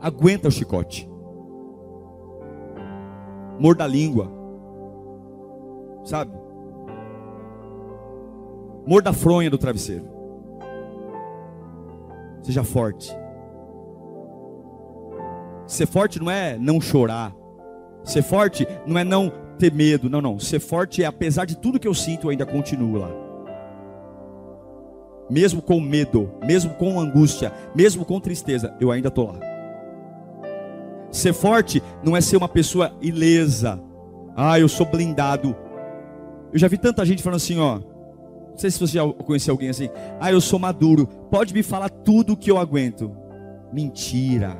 aguenta 0.02 0.48
o 0.48 0.52
chicote. 0.52 1.09
Morda 3.60 3.84
a 3.84 3.88
língua. 3.88 4.32
Sabe? 6.06 6.32
Morda 8.88 9.10
a 9.10 9.14
fronha 9.14 9.50
do 9.50 9.58
travesseiro. 9.58 10.06
Seja 12.42 12.64
forte. 12.64 13.16
Ser 15.68 15.86
forte 15.86 16.20
não 16.20 16.32
é 16.32 16.58
não 16.58 16.82
chorar. 16.82 17.36
Ser 18.04 18.24
forte 18.24 18.68
não 18.88 18.98
é 18.98 19.04
não 19.04 19.32
ter 19.60 19.72
medo. 19.72 20.10
Não, 20.10 20.22
não. 20.22 20.40
Ser 20.40 20.60
forte 20.60 21.04
é 21.04 21.06
apesar 21.06 21.46
de 21.46 21.58
tudo 21.58 21.80
que 21.80 21.88
eu 21.88 21.94
sinto, 21.94 22.28
eu 22.28 22.32
ainda 22.32 22.46
continuo 22.46 22.98
lá. 22.98 23.12
Mesmo 25.30 25.62
com 25.62 25.80
medo, 25.80 26.32
mesmo 26.44 26.74
com 26.74 27.00
angústia, 27.00 27.54
mesmo 27.76 28.04
com 28.04 28.20
tristeza, 28.20 28.76
eu 28.80 28.90
ainda 28.90 29.10
estou 29.10 29.28
lá. 29.28 29.49
Ser 31.12 31.34
forte 31.34 31.82
não 32.04 32.16
é 32.16 32.22
ser 32.22 32.38
uma 32.38 32.48
pessoa 32.48 32.96
ilesa. 33.02 33.82
Ah, 34.36 34.60
eu 34.60 34.70
sou 34.70 34.86
blindado. 34.86 35.56
Eu 36.52 36.60
já 36.60 36.68
vi 36.68 36.78
tanta 36.78 37.06
gente 37.06 37.24
falando 37.24 37.38
assim, 37.38 37.60
ó. 37.60 37.80
Não 37.80 38.58
sei 38.58 38.72
se 38.72 38.80
você 38.80 38.94
já 38.94 39.08
conheceu 39.14 39.54
alguém 39.54 39.70
assim. 39.70 39.90
Ah, 40.20 40.32
eu 40.32 40.42
sou 40.42 40.60
maduro. 40.60 41.08
Pode 41.32 41.54
me 41.54 41.64
falar 41.64 41.90
tudo 41.90 42.38
que 42.38 42.52
eu 42.52 42.58
aguento. 42.58 43.12
Mentira. 43.72 44.58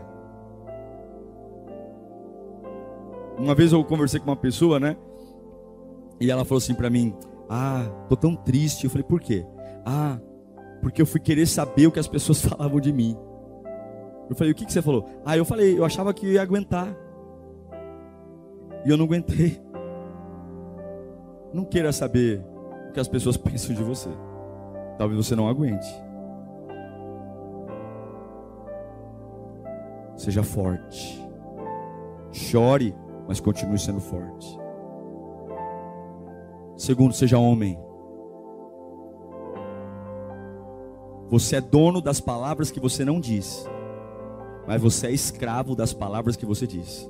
Uma 3.38 3.56
vez 3.56 3.72
eu 3.72 3.84
conversei 3.84 4.20
com 4.20 4.28
uma 4.30 4.36
pessoa, 4.36 4.80
né? 4.80 4.98
E 6.20 6.30
ela 6.30 6.44
falou 6.44 6.58
assim 6.58 6.74
para 6.74 6.90
mim: 6.90 7.16
Ah, 7.50 7.90
tô 8.10 8.16
tão 8.16 8.36
triste. 8.36 8.84
Eu 8.84 8.90
falei: 8.90 9.04
Por 9.04 9.20
quê? 9.20 9.46
Ah, 9.86 10.20
porque 10.82 11.02
eu 11.02 11.06
fui 11.06 11.20
querer 11.20 11.46
saber 11.46 11.88
o 11.88 11.92
que 11.92 12.00
as 12.00 12.08
pessoas 12.08 12.42
falavam 12.44 12.80
de 12.80 12.92
mim. 12.92 13.16
Eu 14.30 14.36
falei: 14.36 14.52
O 14.52 14.56
que, 14.56 14.66
que 14.66 14.72
você 14.72 14.82
falou? 14.82 15.10
Ah, 15.26 15.36
eu 15.36 15.46
falei: 15.46 15.78
Eu 15.78 15.84
achava 15.84 16.14
que 16.14 16.26
eu 16.26 16.32
ia 16.34 16.42
aguentar. 16.42 16.96
E 18.86 18.90
eu 18.90 18.98
não 18.98 19.06
aguentei. 19.06 19.62
Não 21.54 21.66
queira 21.66 21.92
saber 21.92 22.44
o 22.90 22.92
que 22.94 23.00
as 23.00 23.08
pessoas 23.08 23.36
pensam 23.38 23.76
de 23.76 23.84
você. 23.84 24.10
Talvez 24.98 25.26
você 25.26 25.36
não 25.36 25.48
aguente. 25.48 25.88
Seja 30.16 30.44
forte. 30.44 31.28
Chore 32.32 32.94
mas 33.30 33.40
continue 33.40 33.78
sendo 33.78 34.00
forte. 34.00 34.60
Segundo, 36.76 37.14
seja 37.14 37.38
homem. 37.38 37.78
Você 41.30 41.58
é 41.58 41.62
dono 41.62 42.02
das 42.02 42.20
palavras 42.20 42.72
que 42.72 42.80
você 42.80 43.06
não 43.06 43.20
diz, 43.20 43.70
mas 44.70 44.80
você 44.80 45.08
é 45.08 45.12
escravo 45.12 45.76
das 45.76 45.96
palavras 45.96 46.36
que 46.36 46.46
você 46.46 46.68
diz. 46.68 47.10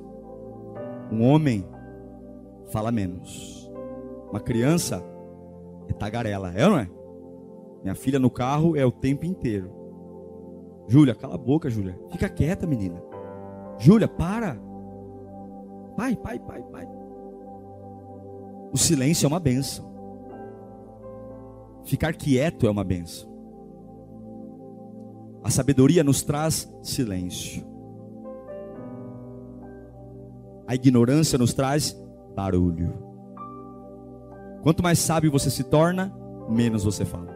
Um 1.12 1.22
homem 1.22 1.62
fala 2.72 2.90
menos. 2.90 3.70
Uma 4.30 4.40
criança 4.40 5.04
é 5.86 5.92
tagarela, 5.92 6.54
é 6.54 6.64
ou 6.64 6.70
não 6.70 6.78
é? 6.78 6.90
Minha 7.82 7.94
filha 7.94 8.18
no 8.18 8.30
carro 8.30 8.76
é 8.76 8.86
o 8.86 8.90
tempo 8.90 9.26
inteiro. 9.26 9.70
Júlia, 10.88 11.14
cala 11.14 11.34
a 11.34 11.38
boca, 11.38 11.68
Júlia. 11.68 12.00
Fica 12.10 12.30
quieta, 12.30 12.66
menina. 12.66 13.02
Júlia, 13.78 14.08
para. 14.08 14.58
Pai, 15.98 16.16
pai, 16.16 16.38
pai, 16.38 16.62
pai. 16.62 16.88
O 18.72 18.78
silêncio 18.78 19.26
é 19.26 19.28
uma 19.28 19.38
benção. 19.38 19.84
Ficar 21.84 22.14
quieto 22.14 22.66
é 22.66 22.70
uma 22.70 22.84
benção. 22.84 23.29
A 25.42 25.50
sabedoria 25.50 26.04
nos 26.04 26.22
traz 26.22 26.70
silêncio. 26.82 27.64
A 30.66 30.74
ignorância 30.74 31.38
nos 31.38 31.54
traz 31.54 31.96
barulho. 32.34 32.92
Quanto 34.62 34.82
mais 34.82 34.98
sábio 34.98 35.30
você 35.30 35.50
se 35.50 35.64
torna, 35.64 36.14
menos 36.48 36.84
você 36.84 37.04
fala. 37.04 37.34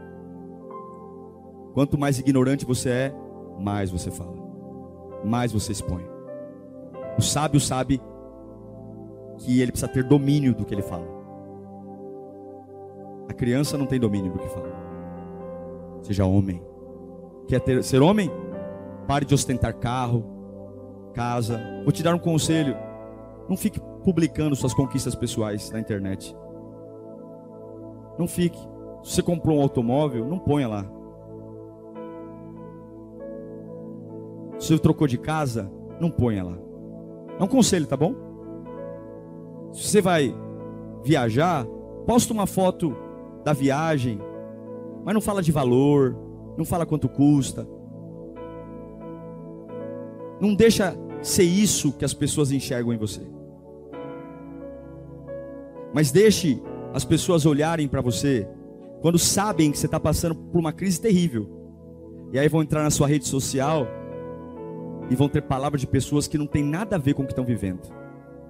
Quanto 1.73 1.99
mais 1.99 2.19
ignorante 2.19 2.65
você 2.65 2.89
é, 2.91 3.15
mais 3.59 3.91
você 3.91 4.11
fala. 4.11 4.37
Mais 5.25 5.53
você 5.53 5.73
expõe. 5.73 6.05
O 7.19 7.23
sábio 7.23 7.59
sabe 7.59 8.01
que 9.39 9.61
ele 9.61 9.73
precisa 9.73 9.91
ter 9.91 10.05
domínio 10.05 10.55
do 10.55 10.65
que 10.65 10.75
ele 10.75 10.83
fala. 10.83 11.07
A 13.29 13.33
criança 13.33 13.79
não 13.79 13.87
tem 13.87 13.99
domínio 13.99 14.33
do 14.33 14.39
que 14.39 14.49
fala. 14.49 14.73
Seja 16.03 16.27
homem. 16.27 16.63
Quer 17.47 17.61
ter, 17.61 17.83
ser 17.83 18.03
homem? 18.03 18.31
Pare 19.07 19.25
de 19.25 19.35
ostentar 19.35 19.75
carro, 19.75 20.25
casa. 21.13 21.61
Vou 21.83 21.93
te 21.93 22.03
dar 22.03 22.15
um 22.15 22.19
conselho. 22.19 22.77
Não 23.49 23.57
fique 23.57 23.81
publicando 24.03 24.57
suas 24.57 24.75
conquistas 24.75 25.15
pessoais 25.15 25.71
na 25.71 25.81
internet. 25.81 26.35
Não 28.19 28.27
fique. 28.27 28.59
Se 29.03 29.17
você 29.17 29.23
comprou 29.23 29.59
um 29.59 29.63
automóvel, 29.63 30.27
não 30.27 30.39
ponha 30.39 30.69
lá. 30.69 30.87
Se 34.59 34.69
você 34.69 34.79
trocou 34.79 35.07
de 35.07 35.19
casa, 35.19 35.71
não 36.01 36.11
ponha 36.11 36.43
lá. 36.43 36.59
É 37.39 37.43
um 37.43 37.49
conselho, 37.49 37.87
tá 37.87 37.97
bom? 37.97 38.15
Se 39.73 39.89
você 39.89 40.01
vai 40.01 40.35
viajar, 41.03 41.67
posta 42.07 42.33
uma 42.33 42.47
foto 42.47 42.97
da 43.45 43.53
viagem, 43.53 44.19
mas 45.05 45.13
não 45.13 45.21
fala 45.21 45.43
de 45.43 45.53
valor, 45.53 46.17
não 46.57 46.65
fala 46.65 46.87
quanto 46.87 47.09
custa. 47.09 47.67
Não 50.41 50.55
deixa 50.55 50.97
ser 51.23 51.45
isso 51.45 51.93
que 51.93 52.05
as 52.05 52.15
pessoas 52.15 52.53
enxergam 52.53 52.93
em 52.93 52.99
você. 52.99 53.23
Mas 55.93 56.11
deixe 56.11 56.63
as 56.93 57.05
pessoas 57.05 57.47
olharem 57.47 57.89
para 57.89 58.01
você 58.01 58.49
quando 59.01 59.19
sabem 59.19 59.71
que 59.71 59.79
você 59.79 59.87
está 59.87 60.01
passando 60.01 60.35
por 60.35 60.59
uma 60.59 60.73
crise 60.73 61.01
terrível. 61.01 61.49
E 62.33 62.39
aí 62.39 62.49
vão 62.49 62.63
entrar 62.63 62.83
na 62.83 62.91
sua 62.91 63.07
rede 63.07 63.27
social 63.27 63.87
e 65.11 65.15
vão 65.15 65.29
ter 65.29 65.43
palavras 65.43 65.81
de 65.81 65.87
pessoas 65.87 66.27
que 66.27 66.39
não 66.39 66.47
tem 66.47 66.65
nada 66.65 66.97
a 66.97 66.99
ver 66.99 67.15
com 67.15 67.23
o 67.23 67.27
que 67.27 67.33
estão 67.33 67.45
vivendo 67.45 68.05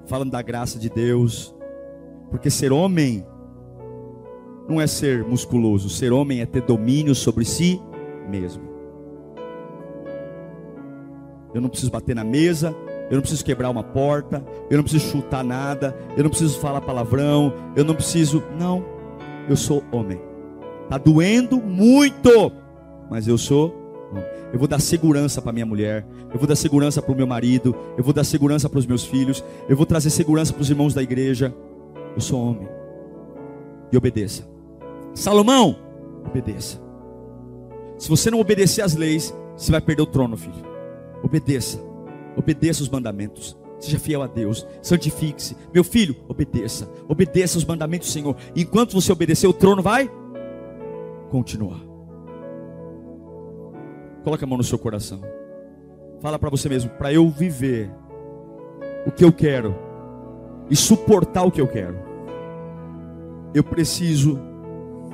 falando 0.07 0.31
da 0.31 0.43
graça 0.43 0.79
de 0.79 0.88
Deus. 0.88 1.55
Porque 2.31 2.51
ser 2.51 2.73
homem 2.73 3.25
não 4.69 4.81
é 4.81 4.87
ser 4.87 5.25
musculoso, 5.25 5.88
ser 5.88 6.12
homem 6.12 6.40
é 6.40 6.47
ter 6.47 6.62
domínio 6.62 7.14
sobre 7.14 7.45
si 7.45 7.81
mesmo. 8.28 8.62
Eu 11.54 11.60
não 11.60 11.68
preciso 11.68 11.92
bater 11.92 12.16
na 12.16 12.24
mesa, 12.24 12.74
eu 13.10 13.14
não 13.14 13.20
preciso 13.20 13.44
quebrar 13.44 13.70
uma 13.70 13.84
porta, 13.84 14.44
eu 14.68 14.76
não 14.76 14.82
preciso 14.82 15.08
chutar 15.10 15.44
nada, 15.44 15.96
eu 16.16 16.24
não 16.24 16.30
preciso 16.30 16.58
falar 16.58 16.80
palavrão, 16.80 17.52
eu 17.76 17.84
não 17.84 17.94
preciso. 17.94 18.42
Não, 18.58 18.84
eu 19.48 19.56
sou 19.56 19.84
homem. 19.92 20.20
Está 20.82 20.98
doendo 20.98 21.60
muito, 21.60 22.50
mas 23.08 23.28
eu 23.28 23.38
sou 23.38 23.84
eu 24.54 24.58
vou 24.58 24.68
dar 24.68 24.80
segurança 24.80 25.42
para 25.42 25.52
minha 25.52 25.66
mulher, 25.66 26.06
eu 26.32 26.38
vou 26.38 26.46
dar 26.46 26.54
segurança 26.54 27.02
para 27.02 27.12
o 27.12 27.16
meu 27.16 27.26
marido, 27.26 27.74
eu 27.98 28.04
vou 28.04 28.12
dar 28.12 28.22
segurança 28.22 28.68
para 28.68 28.78
os 28.78 28.87
meus 28.87 29.04
filhos, 29.04 29.44
eu 29.68 29.76
vou 29.76 29.84
trazer 29.84 30.10
segurança 30.10 30.52
para 30.52 30.62
os 30.62 30.70
irmãos 30.70 30.94
da 30.94 31.02
igreja. 31.02 31.52
Eu 32.14 32.20
sou 32.20 32.40
homem. 32.40 32.68
E 33.90 33.96
obedeça. 33.96 34.48
Salomão, 35.12 35.76
obedeça. 36.24 36.84
Se 37.98 38.09
você 38.09 38.30
não 38.30 38.40
obedecer 38.40 38.83
às 38.83 38.94
leis, 38.94 39.35
você 39.57 39.70
vai 39.70 39.80
perder 39.80 40.02
o 40.02 40.07
trono, 40.07 40.37
filho. 40.37 40.54
Obedeça. 41.22 41.80
Obedeça 42.37 42.83
os 42.83 42.88
mandamentos. 42.88 43.57
Seja 43.78 43.98
fiel 43.98 44.22
a 44.22 44.26
Deus. 44.26 44.66
Santifique-se. 44.83 45.57
Meu 45.72 45.85
filho, 45.85 46.16
obedeça. 46.28 46.90
Obedeça 47.09 47.59
os 47.59 47.64
mandamentos 47.64 48.09
do 48.09 48.12
Senhor. 48.12 48.37
Enquanto 48.57 48.92
você 48.92 49.12
obedecer, 49.12 49.46
o 49.46 49.52
trono 49.52 49.83
vai 49.83 50.11
continuar. 51.30 51.80
Coloque 54.22 54.44
a 54.44 54.46
mão 54.46 54.57
no 54.57 54.64
seu 54.64 54.78
coração. 54.78 55.20
Fala 56.20 56.38
para 56.38 56.48
você 56.48 56.68
mesmo, 56.68 56.90
para 56.90 57.12
eu 57.12 57.28
viver 57.28 57.90
o 59.07 59.11
que 59.11 59.22
eu 59.22 59.33
quero 59.33 59.74
e 60.70 60.76
suportar 60.76 61.42
o 61.44 61.50
que 61.50 61.61
eu 61.61 61.68
quero. 61.68 61.98
Eu 63.54 63.62
preciso 63.62 64.40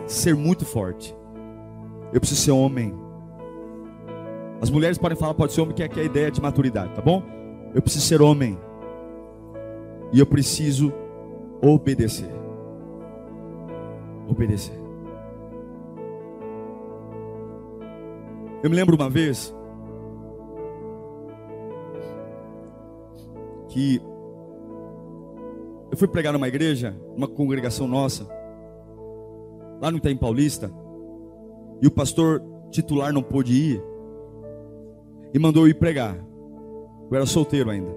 ser 0.07 0.35
muito 0.35 0.65
forte. 0.65 1.15
Eu 2.13 2.21
preciso 2.21 2.41
ser 2.41 2.51
homem. 2.51 2.95
As 4.61 4.71
mulheres 4.71 4.99
podem 4.99 5.17
falar, 5.17 5.35
pode 5.35 5.53
ser 5.53 5.61
homem, 5.61 5.75
que 5.75 5.83
é, 5.83 5.89
que 5.89 5.99
é 5.99 6.03
a 6.03 6.07
ideia 6.07 6.31
de 6.31 6.41
maturidade, 6.41 6.95
tá 6.95 7.01
bom? 7.01 7.23
Eu 7.75 7.81
preciso 7.81 8.07
ser 8.07 8.21
homem. 8.21 8.59
E 10.13 10.19
eu 10.19 10.27
preciso 10.27 10.93
obedecer. 11.63 12.31
Obedecer. 14.29 14.79
Eu 18.63 18.69
me 18.69 18.77
lembro 18.77 18.97
uma 18.97 19.09
vez 19.09 19.55
que 23.69 24.03
eu 25.91 25.97
fui 25.97 26.07
pregar 26.07 26.33
numa 26.33 26.47
igreja, 26.47 26.95
uma 27.17 27.27
congregação 27.27 27.89
nossa, 27.89 28.29
lá 29.81 29.91
no 29.91 29.97
Itaim 29.97 30.17
Paulista, 30.17 30.71
e 31.83 31.87
o 31.87 31.91
pastor 31.91 32.43
titular 32.71 33.13
não 33.13 33.23
pôde 33.23 33.53
ir, 33.53 33.83
e 35.33 35.39
mandou 35.39 35.65
eu 35.65 35.71
ir 35.71 35.75
pregar. 35.75 36.17
Eu 37.11 37.17
era 37.17 37.27
solteiro 37.27 37.71
ainda. 37.71 37.91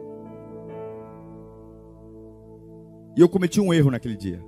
E 3.16 3.22
eu 3.22 3.30
cometi 3.30 3.62
um 3.62 3.74
erro 3.74 3.92
naquele 3.92 4.16
dia. 4.16 4.44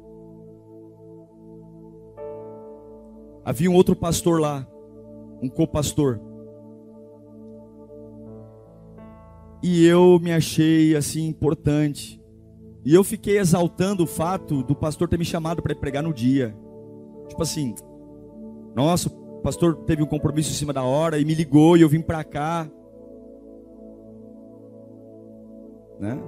Havia 3.44 3.70
um 3.70 3.76
outro 3.76 3.96
pastor 3.96 4.42
lá, 4.42 4.68
um 5.42 5.48
co-pastor. 5.48 6.20
E 9.62 9.86
eu 9.86 10.20
me 10.20 10.32
achei 10.32 10.96
assim 10.96 11.28
importante. 11.28 12.22
E 12.84 12.94
eu 12.94 13.04
fiquei 13.04 13.38
exaltando 13.38 14.04
o 14.04 14.08
fato 14.08 14.64
do 14.64 14.76
pastor 14.76 15.08
ter 15.08 15.18
me 15.18 15.26
chamado 15.26 15.62
para 15.62 15.76
pregar 15.76 16.04
no 16.04 16.14
dia. 16.14 16.56
Tipo 17.28 17.42
assim, 17.44 17.74
nossa, 18.76 19.12
pastor 19.46 19.76
teve 19.86 20.02
um 20.02 20.08
compromisso 20.08 20.50
em 20.50 20.56
cima 20.56 20.74
da 20.74 20.82
hora 20.82 21.20
e 21.20 21.24
me 21.24 21.36
ligou 21.36 21.78
e 21.78 21.82
eu 21.82 21.88
vim 21.88 22.02
para 22.02 22.24
cá. 22.24 22.68
Né? 26.00 26.20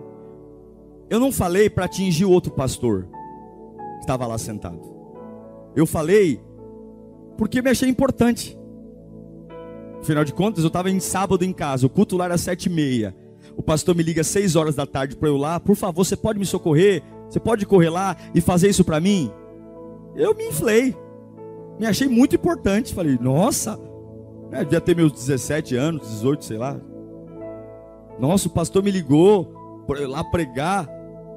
Eu 1.10 1.20
não 1.20 1.32
falei 1.32 1.68
para 1.68 1.86
atingir 1.86 2.26
o 2.26 2.32
outro 2.32 2.52
pastor 2.52 3.08
que 3.96 4.02
estava 4.02 4.28
lá 4.28 4.38
sentado. 4.38 4.80
Eu 5.76 5.88
falei 5.88 6.40
porque 7.40 7.60
me 7.60 7.72
achei 7.72 7.90
importante. 7.90 8.56
Afinal 10.00 10.24
de 10.24 10.32
contas, 10.32 10.64
eu 10.64 10.68
estava 10.68 10.92
em 10.92 11.00
sábado 11.00 11.44
em 11.44 11.52
casa, 11.52 11.88
o 11.88 11.90
culto 11.90 12.16
lá 12.16 12.26
era 12.26 12.38
sete 12.38 12.68
e 12.68 12.70
meia. 12.70 13.16
O 13.56 13.64
pastor 13.64 13.96
me 13.96 14.04
liga 14.04 14.22
às 14.22 14.28
seis 14.28 14.56
horas 14.56 14.76
da 14.76 14.86
tarde 14.86 15.16
para 15.16 15.28
eu 15.28 15.38
lá, 15.38 15.60
por 15.60 15.76
favor, 15.76 16.06
você 16.06 16.16
pode 16.16 16.38
me 16.38 16.46
socorrer? 16.46 17.02
Você 17.28 17.40
pode 17.40 17.66
correr 17.66 17.90
lá 17.90 18.16
e 18.36 18.42
fazer 18.42 18.70
isso 18.70 18.86
para 18.86 19.00
mim? 19.00 19.32
Eu 20.16 20.36
me 20.36 20.50
inflei. 20.50 20.96
Me 21.80 21.86
achei 21.86 22.08
muito 22.08 22.36
importante. 22.36 22.94
Falei, 22.94 23.18
nossa, 23.20 23.80
né, 24.50 24.64
devia 24.64 24.82
ter 24.82 24.96
meus 24.96 25.12
17 25.12 25.76
anos, 25.76 26.08
18, 26.08 26.46
sei 26.46 26.58
lá. 26.58 26.80
Nossa, 28.20 28.48
o 28.48 28.52
pastor 28.52 28.84
me 28.84 28.92
ligou 28.92 29.84
para 29.86 30.08
lá 30.08 30.24
pregar. 30.24 30.90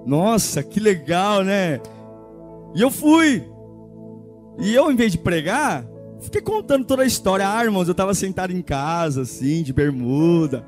Nossa, 0.07 0.63
que 0.63 0.81
legal, 0.81 1.45
né? 1.45 1.81
E 2.75 2.81
eu 2.81 2.91
fui. 2.91 3.45
E 4.59 4.75
eu, 4.75 4.91
em 4.91 4.97
vez 4.97 5.13
de 5.13 5.19
pregar, 5.19 5.87
fiquei 6.21 6.41
contando 6.41 6.85
toda 6.85 7.03
a 7.03 7.07
história. 7.07 7.49
Ah, 7.49 7.65
irmãos, 7.65 7.89
eu 7.89 7.93
estava 7.93 8.15
sentado 8.15 8.53
em 8.53 8.63
casa, 8.63 9.23
assim, 9.23 9.63
de 9.63 9.73
bermuda. 9.73 10.65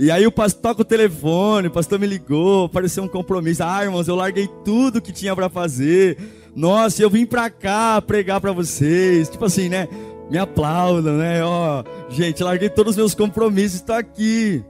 E 0.00 0.10
aí 0.10 0.26
o 0.26 0.32
pastor 0.32 0.62
toca 0.62 0.80
o 0.80 0.84
telefone, 0.84 1.68
o 1.68 1.70
pastor 1.70 1.98
me 1.98 2.06
ligou, 2.06 2.64
apareceu 2.64 3.04
um 3.04 3.08
compromisso. 3.08 3.62
Ah, 3.62 3.84
irmãos, 3.84 4.08
eu 4.08 4.14
larguei 4.16 4.48
tudo 4.64 4.98
que 4.98 5.12
tinha 5.12 5.36
para 5.36 5.50
fazer. 5.50 6.16
Nossa, 6.56 7.02
eu 7.02 7.10
vim 7.10 7.26
para 7.26 7.50
cá 7.50 8.00
pregar 8.00 8.40
para 8.40 8.50
vocês. 8.50 9.28
Tipo 9.28 9.44
assim, 9.44 9.68
né? 9.68 9.86
Me 10.30 10.38
aplaudam, 10.38 11.18
né? 11.18 11.44
Ó, 11.44 11.84
gente, 12.08 12.42
larguei 12.42 12.70
todos 12.70 12.92
os 12.92 12.96
meus 12.96 13.14
compromissos, 13.14 13.80
estou 13.80 13.94
aqui. 13.94 14.64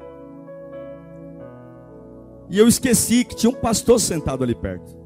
E 2.49 2.59
eu 2.59 2.67
esqueci 2.67 3.25
que 3.25 3.37
tinha 3.37 3.51
um 3.51 3.55
pastor 3.55 4.01
sentado 4.01 4.43
ali 4.43 4.57
perto. 4.57 4.99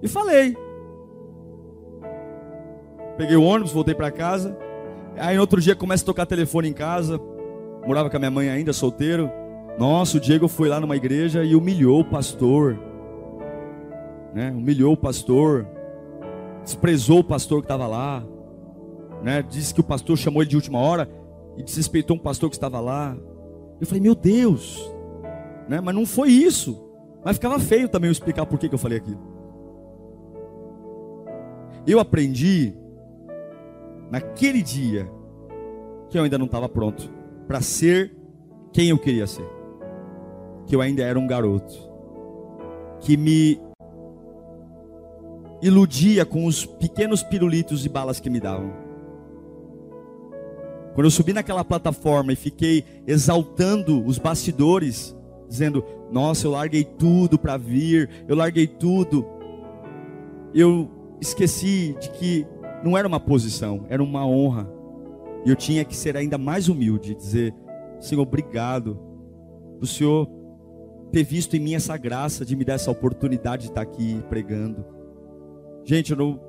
E 0.00 0.06
falei. 0.06 0.56
Peguei 3.16 3.34
o 3.34 3.42
ônibus, 3.42 3.72
voltei 3.72 3.96
para 3.96 4.12
casa. 4.12 4.56
Aí 5.20 5.38
outro 5.38 5.60
dia 5.60 5.76
começa 5.76 6.02
a 6.02 6.06
tocar 6.06 6.24
telefone 6.24 6.68
em 6.68 6.72
casa. 6.72 7.20
Morava 7.86 8.08
com 8.08 8.16
a 8.16 8.18
minha 8.18 8.30
mãe 8.30 8.48
ainda, 8.48 8.72
solteiro. 8.72 9.30
Nossa, 9.78 10.16
o 10.16 10.20
Diego 10.20 10.48
foi 10.48 10.68
lá 10.68 10.80
numa 10.80 10.96
igreja 10.96 11.44
e 11.44 11.54
humilhou 11.54 12.00
o 12.00 12.04
pastor. 12.04 12.78
Né? 14.34 14.50
Humilhou 14.50 14.94
o 14.94 14.96
pastor. 14.96 15.66
Desprezou 16.64 17.18
o 17.18 17.24
pastor 17.24 17.60
que 17.60 17.66
estava 17.66 17.86
lá. 17.86 18.24
Né? 19.22 19.42
Disse 19.42 19.74
que 19.74 19.80
o 19.80 19.84
pastor 19.84 20.16
chamou 20.16 20.42
ele 20.42 20.48
de 20.48 20.56
última 20.56 20.78
hora 20.78 21.06
e 21.54 21.62
desrespeitou 21.62 22.16
um 22.16 22.20
pastor 22.20 22.48
que 22.48 22.56
estava 22.56 22.80
lá. 22.80 23.14
Eu 23.78 23.86
falei, 23.86 24.00
meu 24.00 24.14
Deus. 24.14 24.90
Né? 25.68 25.82
Mas 25.82 25.94
não 25.94 26.06
foi 26.06 26.30
isso. 26.30 26.82
Mas 27.22 27.36
ficava 27.36 27.58
feio 27.58 27.90
também 27.90 28.08
eu 28.08 28.12
explicar 28.12 28.46
por 28.46 28.58
que, 28.58 28.70
que 28.70 28.74
eu 28.74 28.78
falei 28.78 28.96
aquilo. 28.96 29.20
Eu 31.86 32.00
aprendi 32.00 32.79
naquele 34.10 34.62
dia 34.62 35.10
que 36.08 36.18
eu 36.18 36.24
ainda 36.24 36.36
não 36.36 36.46
estava 36.46 36.68
pronto 36.68 37.10
para 37.46 37.60
ser 37.60 38.14
quem 38.72 38.88
eu 38.88 38.98
queria 38.98 39.26
ser. 39.26 39.46
Que 40.66 40.74
eu 40.74 40.80
ainda 40.80 41.02
era 41.02 41.18
um 41.18 41.26
garoto 41.26 41.90
que 43.00 43.16
me 43.16 43.60
iludia 45.62 46.24
com 46.24 46.46
os 46.46 46.64
pequenos 46.64 47.22
pirulitos 47.22 47.84
e 47.84 47.88
balas 47.88 48.20
que 48.20 48.30
me 48.30 48.40
davam. 48.40 48.72
Quando 50.94 51.06
eu 51.06 51.10
subi 51.10 51.32
naquela 51.32 51.64
plataforma 51.64 52.32
e 52.32 52.36
fiquei 52.36 52.84
exaltando 53.06 54.04
os 54.04 54.18
bastidores, 54.18 55.16
dizendo: 55.48 55.84
Nossa, 56.10 56.46
eu 56.46 56.50
larguei 56.50 56.84
tudo 56.84 57.38
para 57.38 57.56
vir, 57.56 58.10
eu 58.28 58.36
larguei 58.36 58.66
tudo. 58.66 59.24
Eu 60.52 60.90
esqueci 61.20 61.96
de 62.00 62.10
que 62.10 62.46
não 62.82 62.96
era 62.96 63.06
uma 63.06 63.20
posição, 63.20 63.84
era 63.88 64.02
uma 64.02 64.26
honra. 64.26 64.70
E 65.44 65.50
eu 65.50 65.56
tinha 65.56 65.84
que 65.84 65.96
ser 65.96 66.16
ainda 66.16 66.36
mais 66.36 66.68
humilde, 66.68 67.14
dizer: 67.14 67.54
Senhor, 67.98 68.22
obrigado. 68.22 68.98
O 69.80 69.86
Senhor 69.86 70.28
ter 71.10 71.24
visto 71.24 71.56
em 71.56 71.60
mim 71.60 71.74
essa 71.74 71.96
graça 71.96 72.44
de 72.44 72.54
me 72.54 72.64
dar 72.64 72.74
essa 72.74 72.90
oportunidade 72.90 73.64
de 73.64 73.68
estar 73.70 73.82
aqui 73.82 74.22
pregando. 74.28 74.84
Gente, 75.84 76.14
não, 76.14 76.40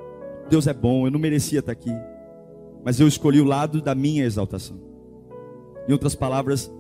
Deus 0.49 0.67
é 0.67 0.73
bom, 0.73 1.07
eu 1.07 1.11
não 1.11 1.19
merecia 1.19 1.59
estar 1.59 1.71
aqui. 1.71 1.91
Mas 2.83 2.99
eu 2.99 3.07
escolhi 3.07 3.39
o 3.39 3.45
lado 3.45 3.81
da 3.81 3.95
minha 3.95 4.25
exaltação. 4.25 4.77
Em 5.87 5.93
outras 5.93 6.15
palavras, 6.15 6.71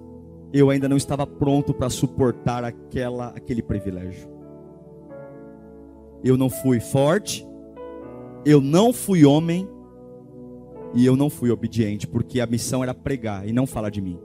eu 0.53 0.69
ainda 0.69 0.89
não 0.89 0.97
estava 0.97 1.25
pronto 1.25 1.73
para 1.73 1.89
suportar 1.89 2.63
aquela, 2.63 3.27
aquele 3.29 3.61
privilégio. 3.61 4.29
Eu 6.23 6.37
não 6.37 6.49
fui 6.49 6.79
forte, 6.79 7.47
eu 8.45 8.59
não 8.61 8.91
fui 8.91 9.25
homem 9.25 9.67
e 10.93 11.05
eu 11.05 11.15
não 11.15 11.29
fui 11.29 11.51
obediente, 11.51 12.07
porque 12.07 12.39
a 12.39 12.45
missão 12.45 12.83
era 12.83 12.93
pregar 12.93 13.47
e 13.47 13.53
não 13.53 13.65
falar 13.65 13.89
de 13.89 14.01
mim. 14.01 14.19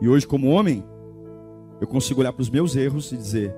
E 0.00 0.08
hoje, 0.08 0.26
como 0.26 0.48
homem, 0.48 0.84
eu 1.80 1.86
consigo 1.86 2.20
olhar 2.20 2.32
para 2.32 2.42
os 2.42 2.50
meus 2.50 2.74
erros 2.76 3.12
e 3.12 3.16
dizer: 3.16 3.54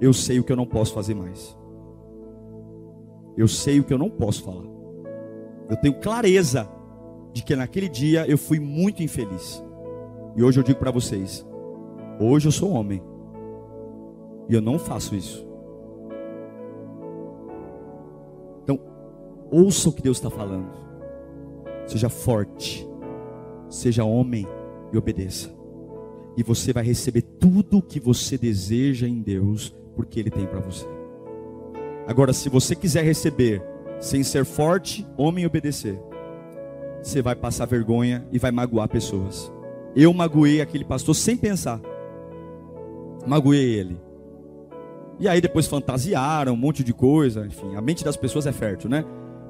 eu 0.00 0.12
sei 0.12 0.38
o 0.38 0.44
que 0.44 0.52
eu 0.52 0.56
não 0.56 0.66
posso 0.66 0.92
fazer 0.92 1.14
mais. 1.14 1.56
Eu 3.36 3.48
sei 3.48 3.80
o 3.80 3.84
que 3.84 3.92
eu 3.92 3.98
não 3.98 4.10
posso 4.10 4.42
falar. 4.42 4.64
Eu 5.68 5.76
tenho 5.76 5.98
clareza 6.00 6.68
de 7.32 7.42
que 7.42 7.56
naquele 7.56 7.88
dia 7.88 8.26
eu 8.28 8.38
fui 8.38 8.60
muito 8.60 9.02
infeliz. 9.02 9.64
E 10.36 10.42
hoje 10.42 10.60
eu 10.60 10.64
digo 10.64 10.78
para 10.78 10.90
vocês: 10.90 11.46
hoje 12.20 12.48
eu 12.48 12.52
sou 12.52 12.70
homem. 12.70 13.02
E 14.48 14.54
eu 14.54 14.60
não 14.60 14.78
faço 14.78 15.14
isso. 15.14 15.53
Ouça 19.56 19.88
o 19.88 19.92
que 19.92 20.02
Deus 20.02 20.16
está 20.16 20.28
falando. 20.28 20.66
Seja 21.86 22.08
forte, 22.08 22.84
seja 23.68 24.02
homem 24.02 24.44
e 24.92 24.98
obedeça. 24.98 25.48
E 26.36 26.42
você 26.42 26.72
vai 26.72 26.82
receber 26.82 27.22
tudo 27.22 27.78
o 27.78 27.82
que 27.82 28.00
você 28.00 28.36
deseja 28.36 29.06
em 29.06 29.22
Deus, 29.22 29.72
porque 29.94 30.18
Ele 30.18 30.28
tem 30.28 30.44
para 30.44 30.58
você. 30.58 30.84
Agora, 32.04 32.32
se 32.32 32.48
você 32.48 32.74
quiser 32.74 33.04
receber 33.04 33.62
sem 34.00 34.24
ser 34.24 34.44
forte, 34.44 35.06
homem 35.16 35.44
e 35.44 35.46
obedecer, 35.46 36.00
você 37.00 37.22
vai 37.22 37.36
passar 37.36 37.66
vergonha 37.66 38.26
e 38.32 38.40
vai 38.40 38.50
magoar 38.50 38.88
pessoas. 38.88 39.52
Eu 39.94 40.12
magoei 40.12 40.60
aquele 40.62 40.84
pastor 40.84 41.14
sem 41.14 41.36
pensar. 41.36 41.80
Magoei 43.24 43.72
ele. 43.72 44.00
E 45.20 45.28
aí 45.28 45.40
depois 45.40 45.68
fantasiaram 45.68 46.54
um 46.54 46.56
monte 46.56 46.82
de 46.82 46.92
coisa. 46.92 47.46
Enfim, 47.46 47.76
a 47.76 47.80
mente 47.80 48.04
das 48.04 48.16
pessoas 48.16 48.48
é 48.48 48.52
fértil, 48.52 48.90
né? 48.90 49.04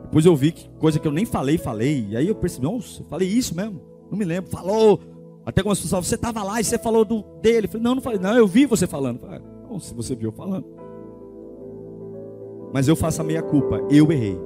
Depois 0.04 0.24
eu 0.24 0.36
vi 0.36 0.52
que 0.52 0.68
coisa 0.78 0.98
que 0.98 1.06
eu 1.06 1.12
nem 1.12 1.24
falei, 1.24 1.58
falei. 1.58 2.06
E 2.10 2.16
aí 2.16 2.28
eu 2.28 2.34
percebi, 2.34 2.64
nossa, 2.64 3.02
eu 3.02 3.06
falei 3.06 3.28
isso 3.28 3.54
mesmo. 3.54 3.80
Não 4.10 4.16
me 4.16 4.24
lembro. 4.24 4.50
Falou. 4.50 5.00
Até 5.44 5.62
quando 5.62 5.72
as 5.72 5.80
pessoas 5.80 6.06
você 6.06 6.14
estava 6.14 6.42
lá 6.42 6.60
e 6.60 6.64
você 6.64 6.78
falou 6.78 7.04
do, 7.04 7.22
dele. 7.42 7.66
Eu 7.66 7.70
falei, 7.70 7.84
não, 7.84 7.94
não 7.96 8.02
falei. 8.02 8.18
Não, 8.18 8.36
eu 8.36 8.46
vi 8.46 8.64
você 8.66 8.86
falando. 8.86 9.20
falei, 9.20 9.40
ah, 9.40 9.80
se 9.80 9.94
você 9.94 10.14
viu 10.14 10.32
falando. 10.32 10.66
Mas 12.72 12.88
eu 12.88 12.96
faço 12.96 13.20
a 13.20 13.24
meia 13.24 13.42
culpa. 13.42 13.80
Eu 13.90 14.10
errei. 14.10 14.38